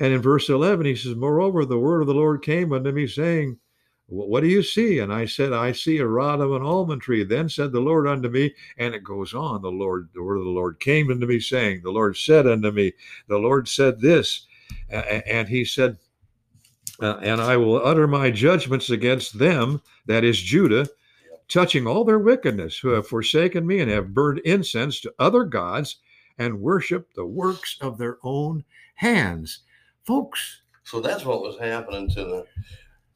And 0.00 0.12
in 0.12 0.22
verse 0.22 0.48
11, 0.48 0.86
he 0.86 0.96
says, 0.96 1.14
Moreover, 1.14 1.64
the 1.64 1.78
word 1.78 2.00
of 2.00 2.06
the 2.06 2.14
Lord 2.14 2.42
came 2.42 2.72
unto 2.72 2.92
me, 2.92 3.06
saying, 3.06 3.58
What 4.06 4.40
do 4.40 4.48
you 4.48 4.62
see? 4.62 5.00
And 5.00 5.12
I 5.12 5.26
said, 5.26 5.52
I 5.52 5.72
see 5.72 5.98
a 5.98 6.06
rod 6.06 6.40
of 6.40 6.52
an 6.52 6.62
almond 6.62 7.02
tree. 7.02 7.24
Then 7.24 7.48
said 7.48 7.72
the 7.72 7.80
Lord 7.80 8.06
unto 8.06 8.28
me, 8.28 8.54
and 8.76 8.94
it 8.94 9.02
goes 9.02 9.34
on, 9.34 9.62
the 9.62 9.70
Lord, 9.70 10.08
the 10.14 10.22
word 10.22 10.38
of 10.38 10.44
the 10.44 10.50
Lord 10.50 10.80
came 10.80 11.10
unto 11.10 11.26
me, 11.26 11.40
saying, 11.40 11.82
The 11.82 11.90
Lord 11.90 12.16
said 12.16 12.46
unto 12.46 12.70
me, 12.70 12.92
The 13.28 13.38
Lord 13.38 13.68
said 13.68 14.00
this. 14.00 14.46
And 14.90 15.48
he 15.48 15.64
said, 15.64 15.96
uh, 17.00 17.18
And 17.22 17.40
I 17.40 17.56
will 17.56 17.84
utter 17.84 18.06
my 18.06 18.30
judgments 18.30 18.90
against 18.90 19.38
them, 19.38 19.80
that 20.06 20.24
is 20.24 20.40
Judah, 20.40 20.88
touching 21.48 21.86
all 21.86 22.04
their 22.04 22.18
wickedness, 22.18 22.78
who 22.78 22.88
have 22.90 23.06
forsaken 23.06 23.66
me 23.66 23.80
and 23.80 23.90
have 23.90 24.14
burned 24.14 24.40
incense 24.40 25.00
to 25.00 25.12
other 25.18 25.44
gods 25.44 25.96
and 26.38 26.60
worshiped 26.60 27.14
the 27.14 27.26
works 27.26 27.76
of 27.80 27.98
their 27.98 28.18
own 28.22 28.64
hands. 28.94 29.60
Folks, 30.04 30.62
So 30.84 31.00
that's 31.00 31.24
what 31.24 31.42
was 31.42 31.58
happening 31.58 32.08
to 32.10 32.24
the 32.24 32.46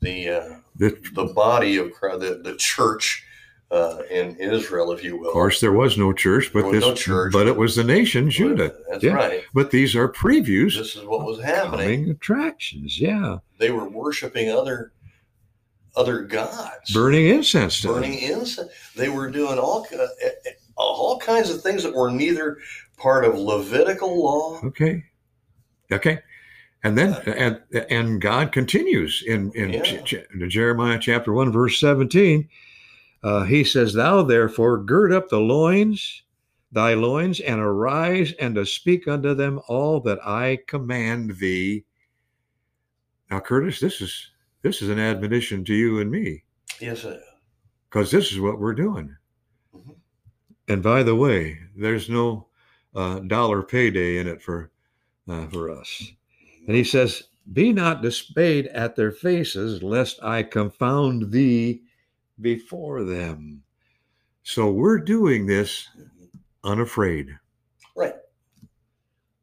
the 0.00 0.28
uh, 0.30 0.56
the, 0.76 0.98
the 1.14 1.26
body 1.32 1.76
of 1.76 1.92
Christ, 1.92 2.20
the, 2.20 2.40
the 2.42 2.56
church 2.56 3.24
uh, 3.70 4.02
in 4.10 4.36
Israel, 4.36 4.90
if 4.92 5.02
you 5.04 5.16
will. 5.16 5.28
Of 5.28 5.32
course, 5.32 5.60
there 5.60 5.72
was 5.72 5.96
no 5.96 6.12
church, 6.12 6.52
but 6.52 6.62
There 6.62 6.70
was 6.72 6.80
this, 6.80 6.88
no 6.88 6.94
church. 6.94 7.32
but 7.32 7.46
it 7.46 7.56
was 7.56 7.76
the 7.76 7.84
nation 7.84 8.28
Judah. 8.28 8.74
That's 8.90 9.04
Yeah. 9.04 9.12
right. 9.14 9.44
But 9.54 9.70
these 9.70 9.94
are 9.96 10.08
previews, 10.12 10.76
This 10.76 10.96
is 10.96 11.04
what 11.04 11.24
was 11.24 11.40
happening. 11.42 12.10
attractions. 12.10 13.00
Yeah, 13.00 13.38
They 13.58 13.70
were 13.70 13.88
worshiping 13.88 14.50
other 14.50 14.92
other 15.96 16.22
gods, 16.22 16.92
burning 16.92 17.26
incense 17.28 17.82
burning 17.82 18.18
incense. 18.18 18.70
They 18.96 19.08
were 19.08 19.30
doing 19.30 19.58
all 19.58 19.84
ki- 19.84 19.96
eh, 19.96 20.28
eh, 20.46 20.50
all 20.76 21.18
kinds 21.18 21.50
of 21.50 21.62
things 21.62 21.82
that 21.82 21.94
were 21.94 22.10
neither 22.10 22.58
part 22.96 23.24
of 23.24 23.36
Levitical 23.36 24.22
law. 24.22 24.60
Okay, 24.64 25.04
okay, 25.90 26.20
and 26.82 26.96
then 26.96 27.14
and 27.26 27.60
and 27.90 28.20
God 28.20 28.52
continues 28.52 29.22
in 29.26 29.52
in 29.54 29.72
Yeah. 29.74 30.02
Ch- 30.02 30.26
Jeremiah 30.48 30.98
chapter 31.00 31.32
one 31.32 31.52
verse 31.52 31.78
seventeen. 31.78 32.48
Uh, 33.22 33.44
he 33.44 33.62
says, 33.62 33.92
"Thou 33.92 34.22
therefore 34.22 34.82
gird 34.82 35.12
up 35.12 35.28
the 35.28 35.40
loins." 35.40 36.22
Thy 36.74 36.94
loins 36.94 37.38
and 37.38 37.60
arise 37.60 38.32
and 38.40 38.54
to 38.54 38.64
speak 38.64 39.06
unto 39.06 39.34
them 39.34 39.60
all 39.68 40.00
that 40.00 40.26
I 40.26 40.58
command 40.66 41.36
thee. 41.36 41.84
Now, 43.30 43.40
Curtis, 43.40 43.78
this 43.78 44.00
is 44.00 44.30
this 44.62 44.82
is 44.82 44.88
an 44.88 44.98
admonition 44.98 45.64
to 45.64 45.74
you 45.74 46.00
and 46.00 46.10
me. 46.10 46.44
Yes, 46.80 47.04
uh, 47.04 47.20
because 47.88 48.10
this 48.10 48.32
is 48.32 48.40
what 48.40 48.58
we're 48.58 48.74
doing. 48.74 49.16
Mhm. 49.74 49.96
And 50.68 50.82
by 50.82 51.02
the 51.02 51.14
way, 51.16 51.58
there's 51.76 52.08
no 52.08 52.48
uh, 52.94 53.20
dollar 53.20 53.62
payday 53.62 54.18
in 54.18 54.26
it 54.26 54.42
for 54.42 54.70
uh, 55.28 55.46
for 55.48 55.70
us. 55.70 56.12
And 56.66 56.76
he 56.76 56.84
says, 56.84 57.24
"Be 57.52 57.72
not 57.72 58.02
dismayed 58.02 58.66
at 58.68 58.96
their 58.96 59.12
faces, 59.12 59.82
lest 59.82 60.22
I 60.22 60.42
confound 60.42 61.30
thee 61.32 61.82
before 62.40 63.04
them." 63.04 63.62
So 64.42 64.70
we're 64.70 64.98
doing 64.98 65.46
this 65.46 65.88
unafraid. 66.64 67.38
right. 67.96 68.14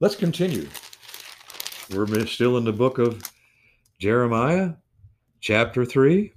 Let's 0.01 0.15
continue. 0.15 0.67
We're 1.91 2.25
still 2.27 2.57
in 2.57 2.63
the 2.65 2.71
book 2.73 2.97
of 2.99 3.21
Jeremiah, 3.99 4.73
chapter 5.39 5.85
3, 5.85 6.33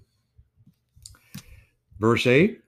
verse 1.98 2.26
8. 2.26 2.60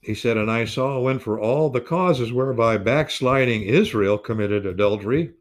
He 0.00 0.14
said, 0.14 0.36
And 0.36 0.50
I 0.50 0.64
saw 0.64 1.00
when 1.00 1.18
for 1.18 1.38
all 1.38 1.68
the 1.68 1.80
causes 1.80 2.32
whereby 2.32 2.78
backsliding 2.78 3.62
Israel 3.62 4.16
committed 4.16 4.64
adultery, 4.64 5.32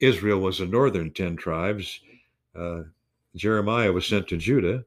Israel 0.00 0.40
was 0.40 0.58
the 0.58 0.66
northern 0.66 1.12
10 1.12 1.36
tribes. 1.36 2.00
Uh, 2.56 2.82
Jeremiah 3.36 3.92
was 3.92 4.06
sent 4.06 4.26
to 4.28 4.36
Judah, 4.36 4.84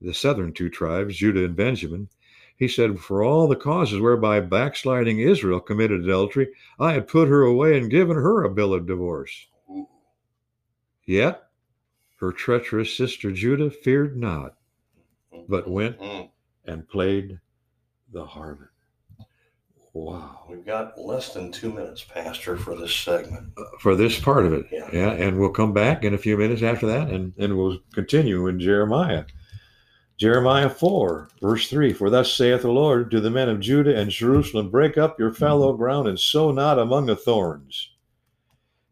the 0.00 0.14
southern 0.14 0.52
two 0.52 0.70
tribes, 0.70 1.16
Judah 1.16 1.44
and 1.44 1.54
Benjamin. 1.54 2.08
He 2.56 2.68
said, 2.68 2.98
For 2.98 3.22
all 3.22 3.46
the 3.46 3.56
causes 3.56 4.00
whereby 4.00 4.40
backsliding 4.40 5.20
Israel 5.20 5.60
committed 5.60 6.04
adultery, 6.04 6.48
I 6.78 6.92
had 6.92 7.08
put 7.08 7.28
her 7.28 7.42
away 7.42 7.78
and 7.78 7.90
given 7.90 8.16
her 8.16 8.42
a 8.42 8.50
bill 8.50 8.74
of 8.74 8.86
divorce. 8.86 9.46
Yet 11.06 11.49
her 12.20 12.32
treacherous 12.32 12.94
sister 12.96 13.32
Judah 13.32 13.70
feared 13.70 14.16
not, 14.16 14.54
but 15.48 15.68
went 15.68 15.98
Mm. 15.98 16.30
and 16.66 16.88
played 16.88 17.40
the 18.12 18.24
harlot. 18.24 18.68
Wow. 19.92 20.44
We've 20.48 20.64
got 20.64 20.98
less 21.00 21.34
than 21.34 21.50
two 21.50 21.72
minutes, 21.72 22.04
Pastor, 22.04 22.56
for 22.56 22.76
this 22.76 22.94
segment. 22.94 23.52
Uh, 23.56 23.64
For 23.80 23.96
this 23.96 24.20
part 24.20 24.46
of 24.46 24.52
it. 24.52 24.66
Yeah. 24.70 24.88
Yeah. 24.92 25.10
And 25.12 25.38
we'll 25.40 25.50
come 25.50 25.72
back 25.72 26.04
in 26.04 26.14
a 26.14 26.18
few 26.18 26.36
minutes 26.36 26.62
after 26.62 26.86
that 26.86 27.08
and, 27.10 27.32
and 27.38 27.56
we'll 27.56 27.78
continue 27.92 28.46
in 28.46 28.60
Jeremiah. 28.60 29.24
Jeremiah 30.16 30.70
4, 30.70 31.30
verse 31.40 31.68
3 31.68 31.92
For 31.92 32.08
thus 32.10 32.32
saith 32.32 32.62
the 32.62 32.70
Lord 32.70 33.10
to 33.10 33.20
the 33.20 33.30
men 33.30 33.48
of 33.48 33.58
Judah 33.58 33.96
and 33.98 34.10
Jerusalem, 34.10 34.70
Break 34.70 34.96
up 34.96 35.18
your 35.18 35.32
fallow 35.32 35.72
ground 35.72 36.06
and 36.06 36.20
sow 36.20 36.52
not 36.52 36.78
among 36.78 37.06
the 37.06 37.16
thorns. 37.16 37.90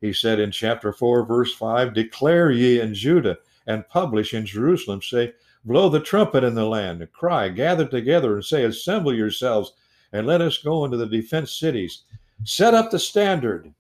He 0.01 0.13
said 0.13 0.39
in 0.39 0.51
chapter 0.51 0.93
4, 0.93 1.25
verse 1.27 1.55
5 1.55 1.95
Declare 1.95 2.53
ye 2.53 2.81
in 2.81 2.95
Judah 2.95 3.39
and 3.67 3.89
publish 3.89 4.35
in 4.35 4.47
Jerusalem, 4.47 5.03
say, 5.03 5.33
Blow 5.65 5.89
the 5.89 6.01
trumpet 6.01 6.45
in 6.45 6.55
the 6.55 6.65
land, 6.65 7.03
and 7.03 7.13
cry, 7.13 7.49
gather 7.49 7.87
together, 7.87 8.37
and 8.37 8.45
say, 8.45 8.65
Assemble 8.65 9.15
yourselves, 9.15 9.73
and 10.13 10.27
let 10.27 10.41
us 10.41 10.59
go 10.59 10.85
into 10.85 10.97
the 10.97 11.07
defense 11.07 11.53
cities. 11.53 12.05
Set 12.45 12.75
up 12.75 12.91
the 12.91 12.99
standard 12.99 13.73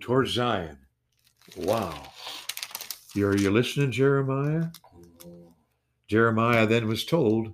towards 0.00 0.32
Zion. 0.32 0.78
Wow. 1.56 2.10
Are 3.16 3.36
you 3.36 3.50
listening, 3.50 3.92
Jeremiah? 3.92 4.66
Jeremiah 6.08 6.66
then 6.66 6.88
was 6.88 7.04
told 7.04 7.52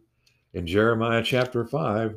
in 0.55 0.66
Jeremiah 0.66 1.23
chapter 1.23 1.64
5 1.64 2.16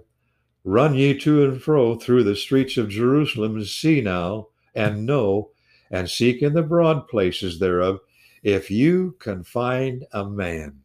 Run 0.64 0.96
ye 0.96 1.18
to 1.20 1.44
and 1.44 1.62
fro 1.62 1.96
through 1.96 2.24
the 2.24 2.38
streets 2.38 2.78
of 2.78 2.88
Jerusalem, 2.88 3.58
and 3.58 3.68
see 3.68 4.00
now, 4.00 4.48
and 4.76 5.06
know, 5.06 5.52
and 5.92 6.10
seek 6.10 6.42
in 6.42 6.54
the 6.54 6.64
broad 6.64 7.08
places 7.08 7.60
thereof, 7.60 8.00
if 8.42 8.70
you 8.70 9.16
can 9.20 9.44
find 9.44 10.06
a 10.12 10.26
man. 10.26 10.82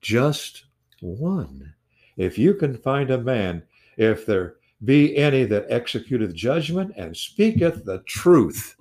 Just 0.00 0.64
one. 1.00 1.74
If 2.16 2.38
you 2.38 2.54
can 2.54 2.76
find 2.76 3.10
a 3.10 3.18
man, 3.18 3.62
if 3.96 4.26
there 4.26 4.56
be 4.84 5.16
any 5.16 5.44
that 5.44 5.68
executeth 5.70 6.34
judgment 6.34 6.92
and 6.96 7.16
speaketh 7.16 7.84
the 7.84 7.98
truth, 8.00 8.76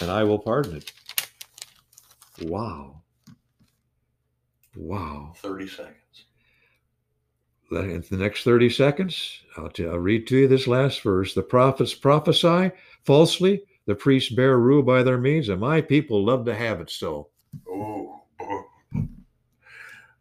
and 0.00 0.10
I 0.10 0.24
will 0.24 0.38
pardon 0.38 0.76
it. 0.76 0.92
Wow. 2.42 3.02
Wow. 4.76 5.32
30 5.36 5.68
seconds. 5.68 5.97
In 7.70 8.02
the 8.10 8.16
next 8.16 8.44
30 8.44 8.70
seconds, 8.70 9.42
I'll, 9.56 9.68
t- 9.68 9.86
I'll 9.86 9.98
read 9.98 10.26
to 10.28 10.38
you 10.38 10.48
this 10.48 10.66
last 10.66 11.02
verse. 11.02 11.34
The 11.34 11.42
prophets 11.42 11.92
prophesy 11.92 12.70
falsely, 13.04 13.62
the 13.86 13.94
priests 13.94 14.30
bear 14.30 14.58
rule 14.58 14.82
by 14.82 15.02
their 15.02 15.18
means, 15.18 15.50
and 15.50 15.60
my 15.60 15.82
people 15.82 16.24
love 16.24 16.46
to 16.46 16.54
have 16.54 16.80
it 16.80 16.90
so. 16.90 17.28
Ooh. 17.68 18.14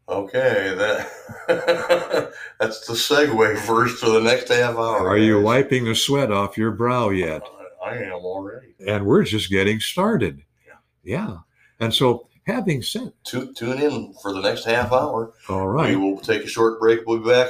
Okay, 0.09 0.73
that 0.77 1.11
that's 2.61 2.87
the 2.87 2.93
segue 2.93 3.57
first 3.59 4.01
to 4.01 4.09
the 4.09 4.21
next 4.21 4.47
half 4.47 4.75
hour. 4.75 5.05
Are 5.05 5.17
you 5.17 5.41
wiping 5.41 5.83
the 5.83 5.95
sweat 5.95 6.31
off 6.31 6.57
your 6.57 6.71
brow 6.71 7.09
yet? 7.09 7.41
I 7.83 7.97
am 7.97 8.13
already. 8.13 8.73
And 8.85 9.05
we're 9.05 9.23
just 9.23 9.49
getting 9.49 9.81
started. 9.81 10.43
Yeah. 10.65 10.73
Yeah. 11.03 11.37
And 11.81 11.93
so, 11.93 12.26
having 12.47 12.81
said, 12.81 13.13
Tu- 13.23 13.53
Tune 13.53 13.79
in 13.79 14.13
for 14.21 14.33
the 14.33 14.41
next 14.41 14.63
half 14.65 14.91
hour. 14.91 15.33
All 15.49 15.67
right. 15.67 15.89
We 15.89 15.95
will 15.97 16.17
take 16.19 16.43
a 16.43 16.47
short 16.47 16.79
break. 16.79 17.01
We'll 17.05 17.19
be 17.19 17.29
back 17.29 17.45